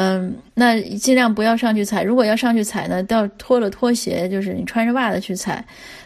[0.00, 2.04] 嗯，那尽量不要上去踩。
[2.04, 5.64] 如果要上去踩呢，都要脱了拖鞋，就是你穿着袜子去踩。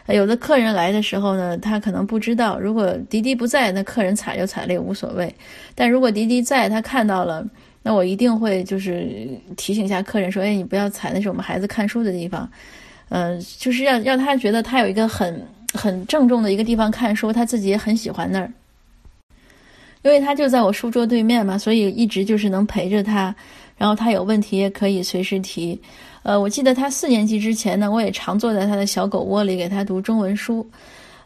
[0.08, 5.30] 有的客人来的时候呢，他可能不知道，如果迪迪不在，那客人踩就踩了也无所谓。
[5.74, 7.46] 但如果迪迪在，他看到了，
[7.82, 9.28] 那我一定会就是
[9.58, 12.48] 提醒一下客人说：“哎，你不要踩，那是我们孩子看书的地方。”
[13.10, 18.50] 嗯，就是让让他觉得他有一个很很郑重的一个地方看书，他自己也很喜欢那儿，
[20.00, 23.34] 因为他就在我书桌对面嘛，所以一直就是能陪着他。
[23.82, 25.76] 然后他有问题也可以随时提，
[26.22, 30.64] 呃，我记得他四年级之前呢，我也常坐在他的小狗窝里给他读中文书，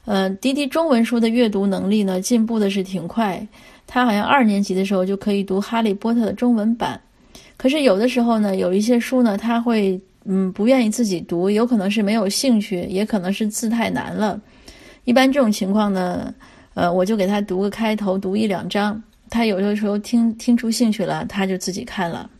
[0.07, 3.47] 呃，迪迪中文书的阅读能力呢进步的是挺快，
[3.87, 6.99] 他好像二年级的时候就可以读《哈利波特》的中文版，
[7.59, 14.40] 可是有的时候呢，有一些书呢，他会嗯不愿意自己读，有可能是没有兴趣，也可能是字太难了，
[15.05, 16.33] 一般这种情况呢，
[16.73, 22.31] 呃，我就给他读个开头，读一两章，他有的时候听听出兴趣了，他就自己看了。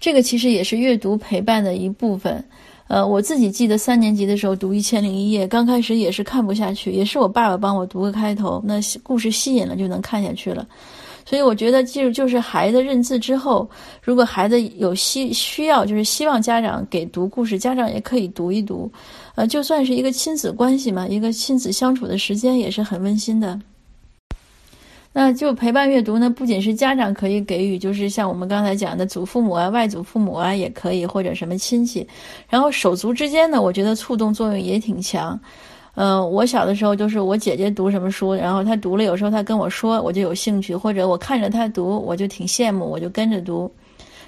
[0.00, 2.42] 这个其实也是阅读陪伴的一部分，
[2.86, 10.66] 呃，我自己记得三年级的时候读《一千零一夜》，刚开始也是看不下去，也是我爸爸帮我读个开头，那故事吸引了就能看下去了。
[11.26, 13.68] 所以我觉得，就就是孩子认字之后，
[14.00, 18.90] 如果孩子有需需要，就是希望家长给读故事，家长也可以读一读，
[19.34, 23.60] 呃，就算是一个亲子关系嘛，一个亲子相处的时间也是很温馨的。
[25.12, 32.06] 那就陪伴阅读呢，不仅是家长可以给予，就是像我们刚才讲的祖父母啊、外祖父母啊，也可以或者什么亲戚。
[32.48, 35.38] 然后手足之间呢，我觉得触动作用也挺强。
[35.94, 43.62] 嗯，我小的时候就是我姐姐读什么书，然后她读了，有时候她跟我说，我就有兴趣，或者我看着她读，我就挺羡慕，我就跟着读。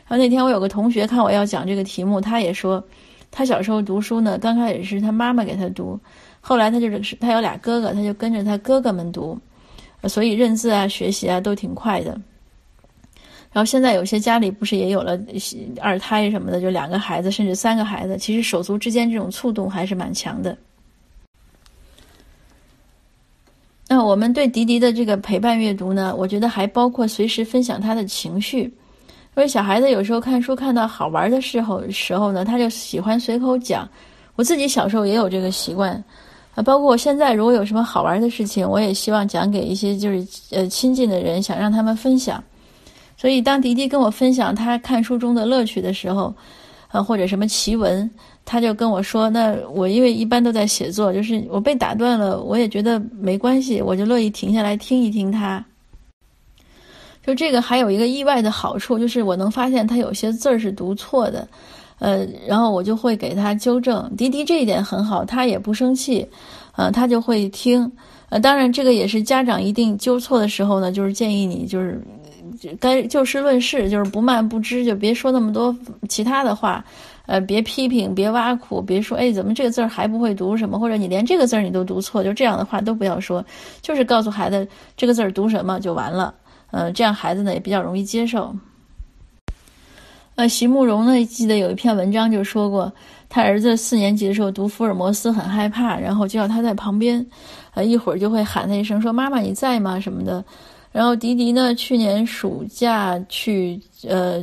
[0.09, 2.83] 然后那天我有个同学看我要讲这个题目，他也说，
[3.31, 5.97] 他小时候读书呢，刚开始是他妈妈给他读，
[6.41, 9.39] 后来他就是他有俩哥哥，他就跟着他哥哥们读。
[10.09, 12.19] 所以认字啊、学习啊都挺快的。
[13.53, 15.19] 然后现在有些家里不是也有了
[15.81, 20.57] 二胎什么的，就两个孩子甚至三个孩子，其实手足之间这种触动还是蛮强的。
[23.89, 28.73] 那我们对迪迪的这个陪伴阅读呢，我觉得还包括随时分享他的情绪，因
[29.35, 33.89] 为小孩子有时候看书看到好玩的时候时候呢，他就喜欢随口讲。
[34.37, 36.03] 我自己小时候也有这个习惯。
[36.63, 42.43] 包括我现在如果有什么好玩的事情，我也希望讲给一些就是呃亲近的人，想让他们分享。
[43.17, 46.35] 所以当迪迪跟我分享他看书中的乐趣的时候，
[46.91, 48.11] 呃或者什么奇闻，
[48.45, 55.65] 他就跟我说，那我因为一般都在写作，就是我被打断了，我也觉得没关系，我就乐意停下来听一听他。
[57.27, 61.47] 就这个还有一个意外的好处，就是我能发现他有些字儿是读错的。
[62.01, 64.11] 呃，然后我就会给他纠正。
[64.17, 66.27] 迪迪这一点很好，他也不生气，
[66.75, 67.91] 呃，他就会听。
[68.31, 72.03] 呃，当然这个也是家长一定纠错的时候呢，就是建议你就是
[72.81, 75.75] 该就事论事，就是不慢不知，就别说那么多
[76.09, 76.85] 其他的话。
[77.27, 80.77] 呃，别批评，别挖苦，别说，哎，怎么这个字儿还不会读什么？
[80.81, 83.45] 或者你连这个字儿你都读错，就这样的话都不要说，
[83.81, 86.35] 就是告诉孩子这个字儿读什么就完了。
[86.73, 88.53] 呃，这样孩子呢也比较容易接受。
[90.37, 92.91] 呃，席慕容呢记得有一篇文章就说过，
[93.29, 97.25] 他儿子四年级的时候读福尔摩斯很害怕，然后就要他在旁边，
[97.75, 100.43] 呃，一会儿就会喊他一声说妈妈你在吗什么的。
[100.93, 104.43] 然后迪迪呢，去年暑假去，呃，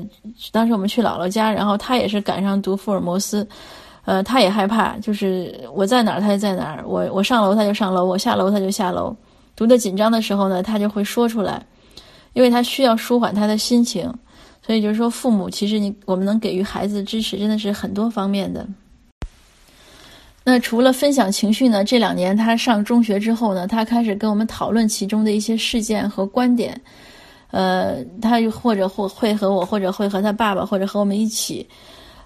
[0.51, 3.45] 当时我们去姥姥家，然后他也是赶上读福尔摩斯，
[4.05, 9.13] 呃，他也害怕，就是我在哪儿，他就在哪儿，我我上楼他就上楼，我下楼他就下楼。
[9.57, 11.61] 读的紧张的时候呢，他就会说出来，
[12.33, 14.09] 因为他需要舒缓他的心情。
[14.67, 18.67] 所以就是说，父母其实你我们能给予孩子支持，真的是很多方面的。
[20.43, 21.85] 那除了分享情绪呢？
[21.85, 26.79] 这两年他上中学之后呢，他开始跟我们讨论其中的一些事件和观点。
[27.51, 31.65] 呃，他或者会会和我，或者会和他爸爸，或者和我们一起，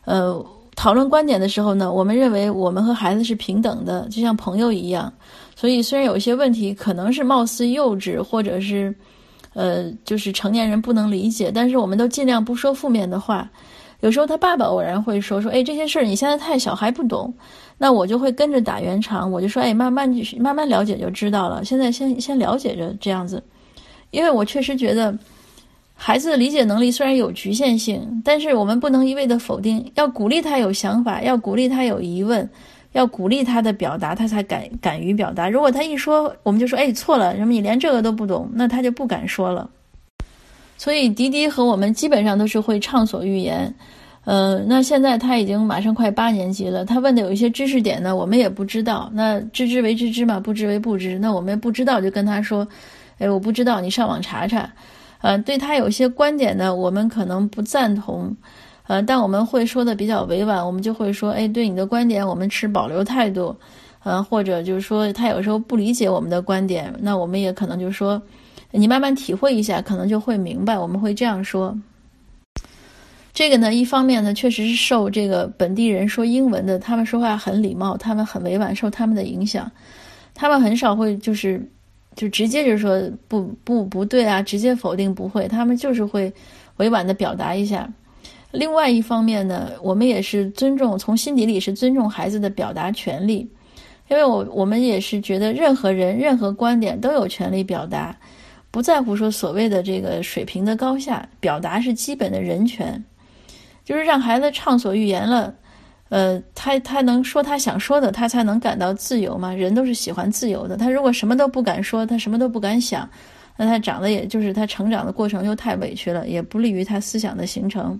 [0.05, 0.43] 呃，
[0.75, 5.13] 讨论观点的时候呢，我们认为我们和孩子是平等的，就像朋友一样。
[5.55, 8.91] 所以虽然有一些问题可能是貌似幼稚，或者是
[9.53, 13.49] 呃，就是成年人不能理解，但是我们都尽量不说负面的话。
[13.99, 17.31] 有时候他爸爸偶然会说说，哎，这些事儿你现在太小还不懂。
[17.77, 21.63] 那我就会跟着打圆场，我就说，哎，慢慢去慢慢了解就知道了。
[21.63, 23.43] 现在先先了解着这样子，
[24.09, 25.15] 因为我确实觉得，
[25.95, 32.49] 孩子的理解能力虽然有局限性，但是我们不能一味的否定，要鼓励他有想法，要鼓励他有疑问，
[32.93, 35.49] 要鼓励他的表达，他才敢敢于表达。
[35.49, 39.69] 如果他一说，我们就说，哎，错了，什么你连这个都不懂，那他就不敢说了。
[40.77, 43.73] 所以迪迪和我们基本上都是会畅所欲言。
[44.23, 49.09] 呃，那现在他已经马上快八年级了，他问的有一些知识点呢，我们也不知道。
[49.13, 51.17] 那知之为知之嘛，不知为不知。
[51.17, 52.67] 那我们不知道就跟他说，
[53.17, 54.71] 哎，我不知道，你上网查查。
[55.21, 58.35] 呃，对他有些观点呢，我们可能不赞同，
[58.91, 63.55] 呃，但我们会说的比较委婉，我们就会说，哎，对你的观点我们持保留态度，
[64.03, 68.21] 呃，或者就是说他有时候不理解我们的观点，那我们也可能就说，
[68.69, 70.77] 你慢慢体会一下，可能就会明白。
[70.77, 71.73] 我们会这样说。
[73.33, 79.71] 这个呢，一方面呢，确实是受这个本地人说英文的，他们说话很礼貌，他们很委婉，受他们的影响，
[80.33, 81.65] 他们很少会就是
[82.17, 86.29] 就直接就说不不不对啊，直接否定不会，他们就是会
[86.75, 87.89] 委婉的表达一下。
[88.51, 93.49] 另外一方面呢，我们也是尊重，从心底里是尊重孩子的表达权利，
[94.09, 98.15] 因为我我们也是觉得任何人任何观点都有权利表达，
[98.69, 103.03] 不在乎说所谓的这个水平的高下，表达是基本的人权。
[103.83, 105.53] 就是让孩子畅所欲言了，
[106.09, 109.51] 呃，他他能说他想说的，他才能感到自由嘛。
[109.51, 110.77] 人都是喜欢自由的。
[110.77, 113.09] 他如果什么都不敢说，他什么都不敢想，
[113.57, 117.99] 那他长得也就是他成长的过程又太委屈了，也不利于他思想的形成。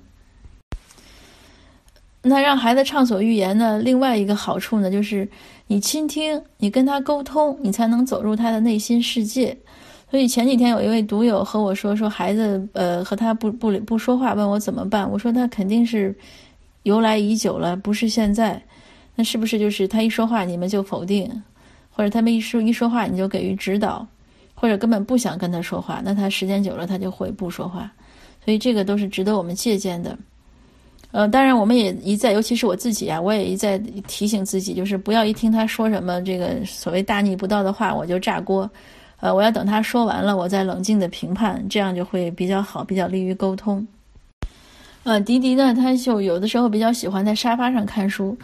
[2.23, 3.79] 那让孩子畅所欲言呢？
[3.79, 5.27] 另外一个好处呢，就是
[5.65, 9.57] 你倾听，你跟他沟通，你才能走入他的内心世界。
[10.09, 15.09] 所以前几天有一位读友和我说，说孩子呃和他不不不说话，问我怎么办。
[15.09, 16.15] 我说他肯定是
[16.83, 18.61] 由来已久了，不是现在。
[19.15, 21.27] 那是不是就是他一说话你们就否定，
[21.89, 24.05] 或者他们一说一说话你就给予指导，
[24.53, 26.01] 或者根本不想跟他说话？
[26.03, 27.91] 那他时间久了他就会不说话。
[28.45, 30.17] 所以这个都是值得我们借鉴的。
[31.11, 38.69] 呃，当然我们也一再，尤其是我自己啊，我也一再提醒自己，就是不要一听他说什么这个所谓大逆不道的话，我就炸锅。
[39.19, 43.85] 呃，我要等他说完了，我再冷静的评判，这样就会比较好，比较利于沟通。
[45.03, 48.35] 呃，迪迪呢，他就有的时候比较喜欢在沙发上看书。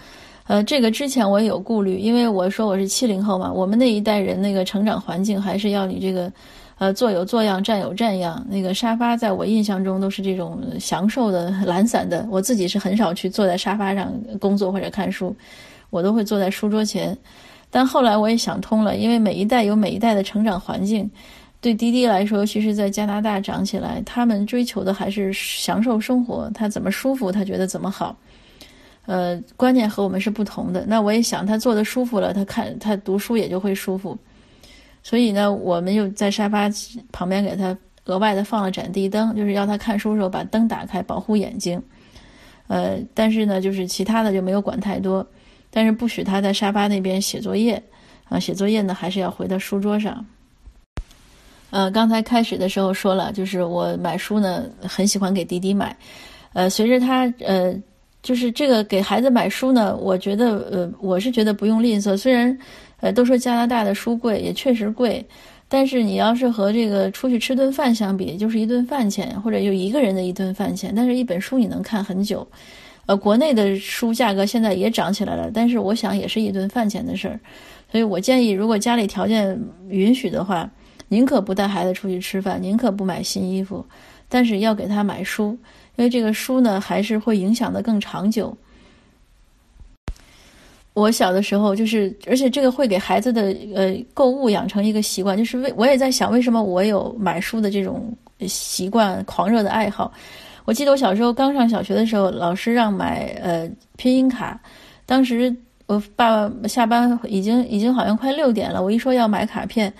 [0.46, 6.32] 呃，这个之前我也有顾虑，因为我说我是七零后嘛，我们那一代人那个成长环境还是要你这个，
[6.80, 8.46] 呃，坐有坐样，站有站样。
[8.48, 12.24] 那个沙发在我印象中都是这种享受的、懒散的。
[12.30, 15.36] 我自己是很少去坐在沙发上工作或者看书，
[15.90, 17.18] 我都会坐在书桌前。
[17.72, 21.10] 但后来我也想通了，因为每一代有每一代的成长环境，
[21.60, 28.16] 对滴滴来说，尤其是在加拿大长起来，他们追求的还是享受生活，他怎么舒服，他觉得怎么好，
[29.08, 30.86] 呃，观念和我们是不同的。
[30.88, 34.16] 那我也想，他坐的舒服了，他看他读书也就会舒服。
[35.08, 36.70] 所以呢，我们又在沙发
[37.14, 37.74] 旁边给他
[38.08, 41.82] 额外的放了盏地灯，就是要他看书的时候把灯打开，保护眼睛。
[42.68, 45.26] 呃，但是呢，就是其他的就没有管太多。
[45.72, 47.82] 但是不许他在沙发那边写作业，
[48.26, 50.26] 啊，写作业呢还是要回到书桌上。
[51.70, 55.96] 呃，刚才开始的时候说了，就是我买书呢很喜欢给弟弟买，
[56.52, 57.74] 呃，随着他呃
[58.22, 62.18] 就是这个给孩子买书呢，我觉得呃，我是觉得不用吝啬。
[62.18, 62.58] 虽然
[63.00, 65.26] 呃都说加拿大的书贵，也确实贵，
[65.68, 70.94] 但是你要是和这个出去吃顿饭相比，就是一顿饭钱，或者就一个人的一顿饭钱。
[70.96, 72.48] 但是一本书你能看很久。
[73.06, 77.40] 呃，国内的书价格现在也涨起来了，但是我想也是一顿饭钱的事儿。
[77.90, 80.70] 所以我建议，如果家里条件允许的话，
[81.08, 83.86] 宁可不带孩子出去吃饭，宁可不买新衣服，
[84.28, 85.58] 但是要给他买书。
[85.96, 88.56] 因为这个书呢，还是会影响的更长久。
[91.00, 98.12] 我小的时候就是，而且这个会给孩子的呃购物养成一个习惯，就是为我也在想，为什么我有买书的这种
[98.48, 100.12] 习惯、狂热的爱好？
[100.66, 104.60] 我记得我小时候刚上小学的时候，老师让买呃拼音卡，
[105.06, 109.94] 当时我爸爸下班已经已经好像快六点了，我一说要买卡片，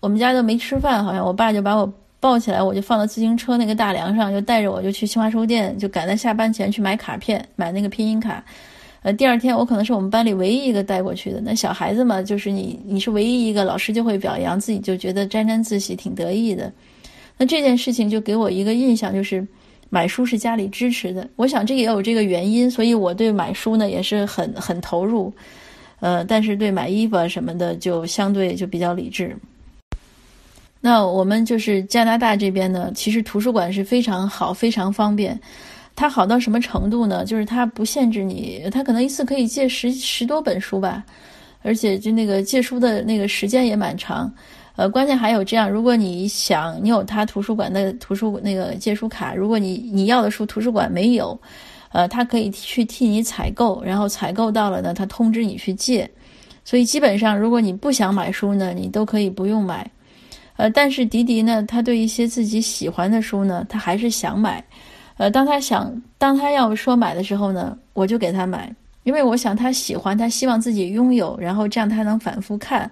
[0.00, 1.92] 我们家都没吃饭，好像我爸就把我。
[2.22, 8.40] 抱起来，我就放到自行车那个大梁上，就带着我就去新华书店，就赶在下班前去买卡片，买那个拼音卡。
[9.02, 11.40] 呃，第二天我可能是我们班里唯一一个带过去的。
[11.40, 16.72] 那小孩子嘛，就是你你是唯一一个，老师就会表扬自己，就觉得沾沾自喜，挺得意的。
[17.36, 19.44] 那这件事情就给我一个印象，就是
[19.90, 21.28] 买书是家里支持的。
[21.34, 25.32] 我想这也有这个原因，所以我对买书呢也是很很投入。
[25.98, 29.36] 呃，但是对买衣服啊什么的，就相对就比较理智。
[30.80, 35.38] 那我们就是加拿大这边呢，其实图书馆是非常好、非常方便。
[35.94, 37.24] 它好到什么程度呢？
[37.24, 41.04] 就是它不限制你，它可能一次可以借十十多本书吧，
[41.62, 44.32] 而且就那个借书的那个时间也蛮长。
[44.74, 51.38] 呃，关键还有这样，如果你想你有他图书馆的图书那个借书卡，如果你你要的书图书馆没有，
[51.92, 56.10] 呃，他可以去替你采购，然后采购到了呢，他通知你去借。
[56.64, 59.88] 所以基本上，如果你不想买书呢，你都可以不用买。
[60.56, 64.64] 呃，但是迪迪呢，他对一些自己喜欢的书呢，他还是想买。
[65.22, 68.68] 呃，当他想，当他要说买的时候呢，我就给他买，
[69.04, 72.90] 因为我想他喜欢，他希望自己拥有，然后这样他能反复看。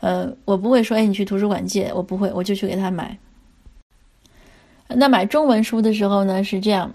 [0.00, 3.16] 呃，我不会说，哎，你去图书馆借，我不会，我就去给他买。
[4.88, 6.90] 那买中文书的时候呢，是这样，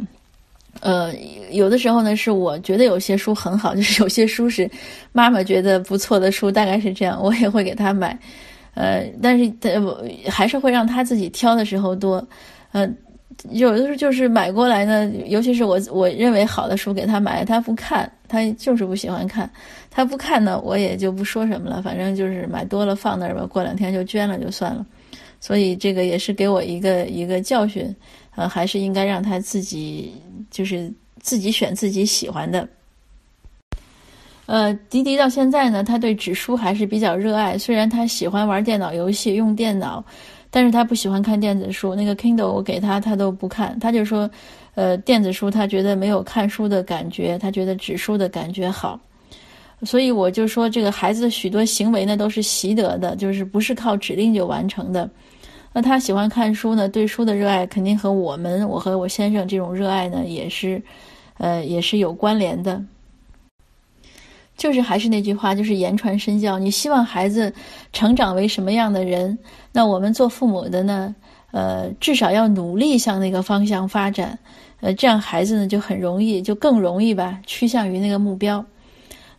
[0.81, 1.15] 呃，
[1.51, 4.69] 有的时候呢，是我觉得有些书很好，就是有些书是
[5.13, 8.19] 妈妈觉得不错的书，大概是这样，我也会给他买。
[8.73, 9.69] 呃，但是他
[10.29, 12.21] 还是会让他自己挑的时候多，
[12.73, 12.85] 呃，
[13.51, 19.49] 有的时候就是买过来呢，尤其是我我认为好的书给他买，他不看，他就是不喜欢看，
[19.91, 24.85] 他不看呢，我也就不说什么了，反正就是买多了放那儿吧，过两天就捐了就算了，
[25.39, 27.95] 所以这个也是给我一个一个教训，
[28.35, 30.13] 呃，还是应该让他自己
[30.49, 32.67] 就是自己选自己喜欢的。
[34.47, 37.57] 呃，迪迪到现在呢，他对纸书还是比较热爱。
[37.57, 40.05] 虽然他喜欢玩电脑游戏、用电脑，
[40.55, 41.93] 但是他不喜欢看电子书。
[41.93, 43.77] 那个 Kindle 我给他，他都不看。
[43.77, 44.29] 他就说，
[44.73, 48.97] 呃，电子书他觉得没有看书的感觉，他觉得纸书的感觉好。
[49.83, 55.09] 所以我就说，这个孩子的许多行为呢，都是习得的，就是不是靠指令就完成的。
[55.73, 60.81] 那他喜欢看书呢，对书的热爱肯定和我们，我和我先生这种热爱呢，也是，
[61.37, 62.81] 呃，也是有关联的。
[64.57, 66.57] 就是还是那句话，就是言传身教。
[66.57, 67.53] 你希望孩子
[67.91, 69.37] 成长为什么样的人？
[69.71, 71.13] 那我们做父母的呢？
[71.51, 74.37] 呃，至少要努力向那个方向发展。
[74.81, 78.63] 呃，这样孩子呢就很容易，就更容易吧，趋向于那个目标。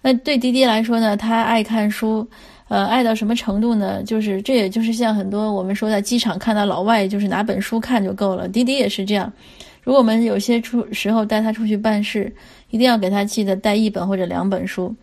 [0.00, 2.26] 那对迪迪来说呢，他爱看书，
[2.68, 4.02] 呃，爱到什么程度呢？
[4.02, 8.48] 就是这也就是像很多我们说在机场看到老外，就是拿本书看就够了。
[8.48, 9.30] 迪迪也是这样。
[9.82, 12.32] 如果我们有些出时候带他出去办事，
[12.70, 14.94] 一定要给他记得带一本或者两本书。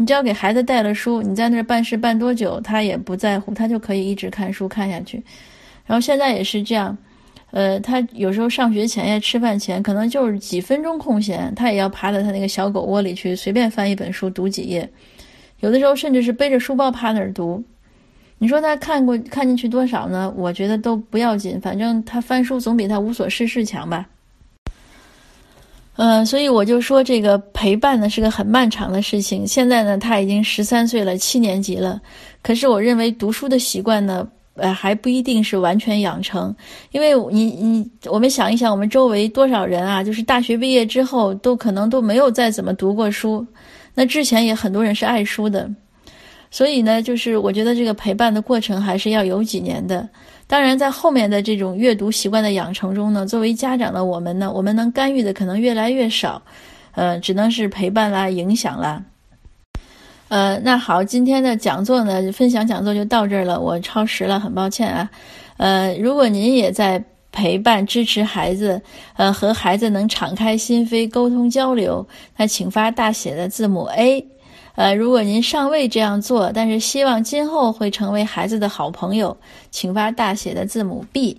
[0.00, 5.20] 你只要给孩子带了书，你在那儿办事办多久，他也不在乎，他就可以一直看书看下去。
[5.84, 6.96] 然后现在也是这样，
[7.50, 14.88] 呃，他有时候上学前呀、吃饭前，可能就是几分钟空闲，他也要爬到他那个小狗窝里去，随便翻一本书读几页。
[15.58, 17.64] 有的时候甚至是背着书包趴那儿读。
[18.38, 20.32] 你说他看过看进去多少呢？
[20.36, 24.08] 我觉得都不要紧，反正他翻书总比他无所事事强吧。
[26.00, 29.44] 嗯，所以我就说这个陪伴呢是个很漫长的事情。
[29.44, 32.00] 现在呢，他已经十三岁了，七年级了。
[32.40, 34.24] 可是我认为读书的习惯呢，
[34.54, 36.54] 呃，还不一定是完全养成。
[36.92, 43.44] 因为你你我们想一想，我们周围多少人啊，就是大学毕业之后都可能都没有再怎么读过书。
[43.92, 45.68] 那之前也很多人是爱书的。
[46.48, 50.08] 所以呢，就是我觉得这个陪伴的过程还是要有几年的。
[50.48, 56.42] 当然，在后面的这种阅读习惯的养成中呢，作为家长的我们呢，我们能干预的可能越来越少，
[56.96, 59.00] 呃，只能是陪伴啦、影响啦。
[60.28, 63.60] 呃，那好，今天的讲座呢，分享讲座就到这儿了。
[63.60, 65.08] 我超时了，很抱歉啊。
[65.58, 67.04] 呃，如果您也在。
[67.30, 68.80] 陪伴支持孩子，
[69.14, 72.04] 呃，和孩子能敞开心扉沟通交流，
[72.36, 74.26] 那请发大写的字母 A。
[74.78, 79.36] 呃，如果您尚未这样做，但是希望今后会成为孩子的好朋友，
[79.72, 81.36] 请发大写的字母 B。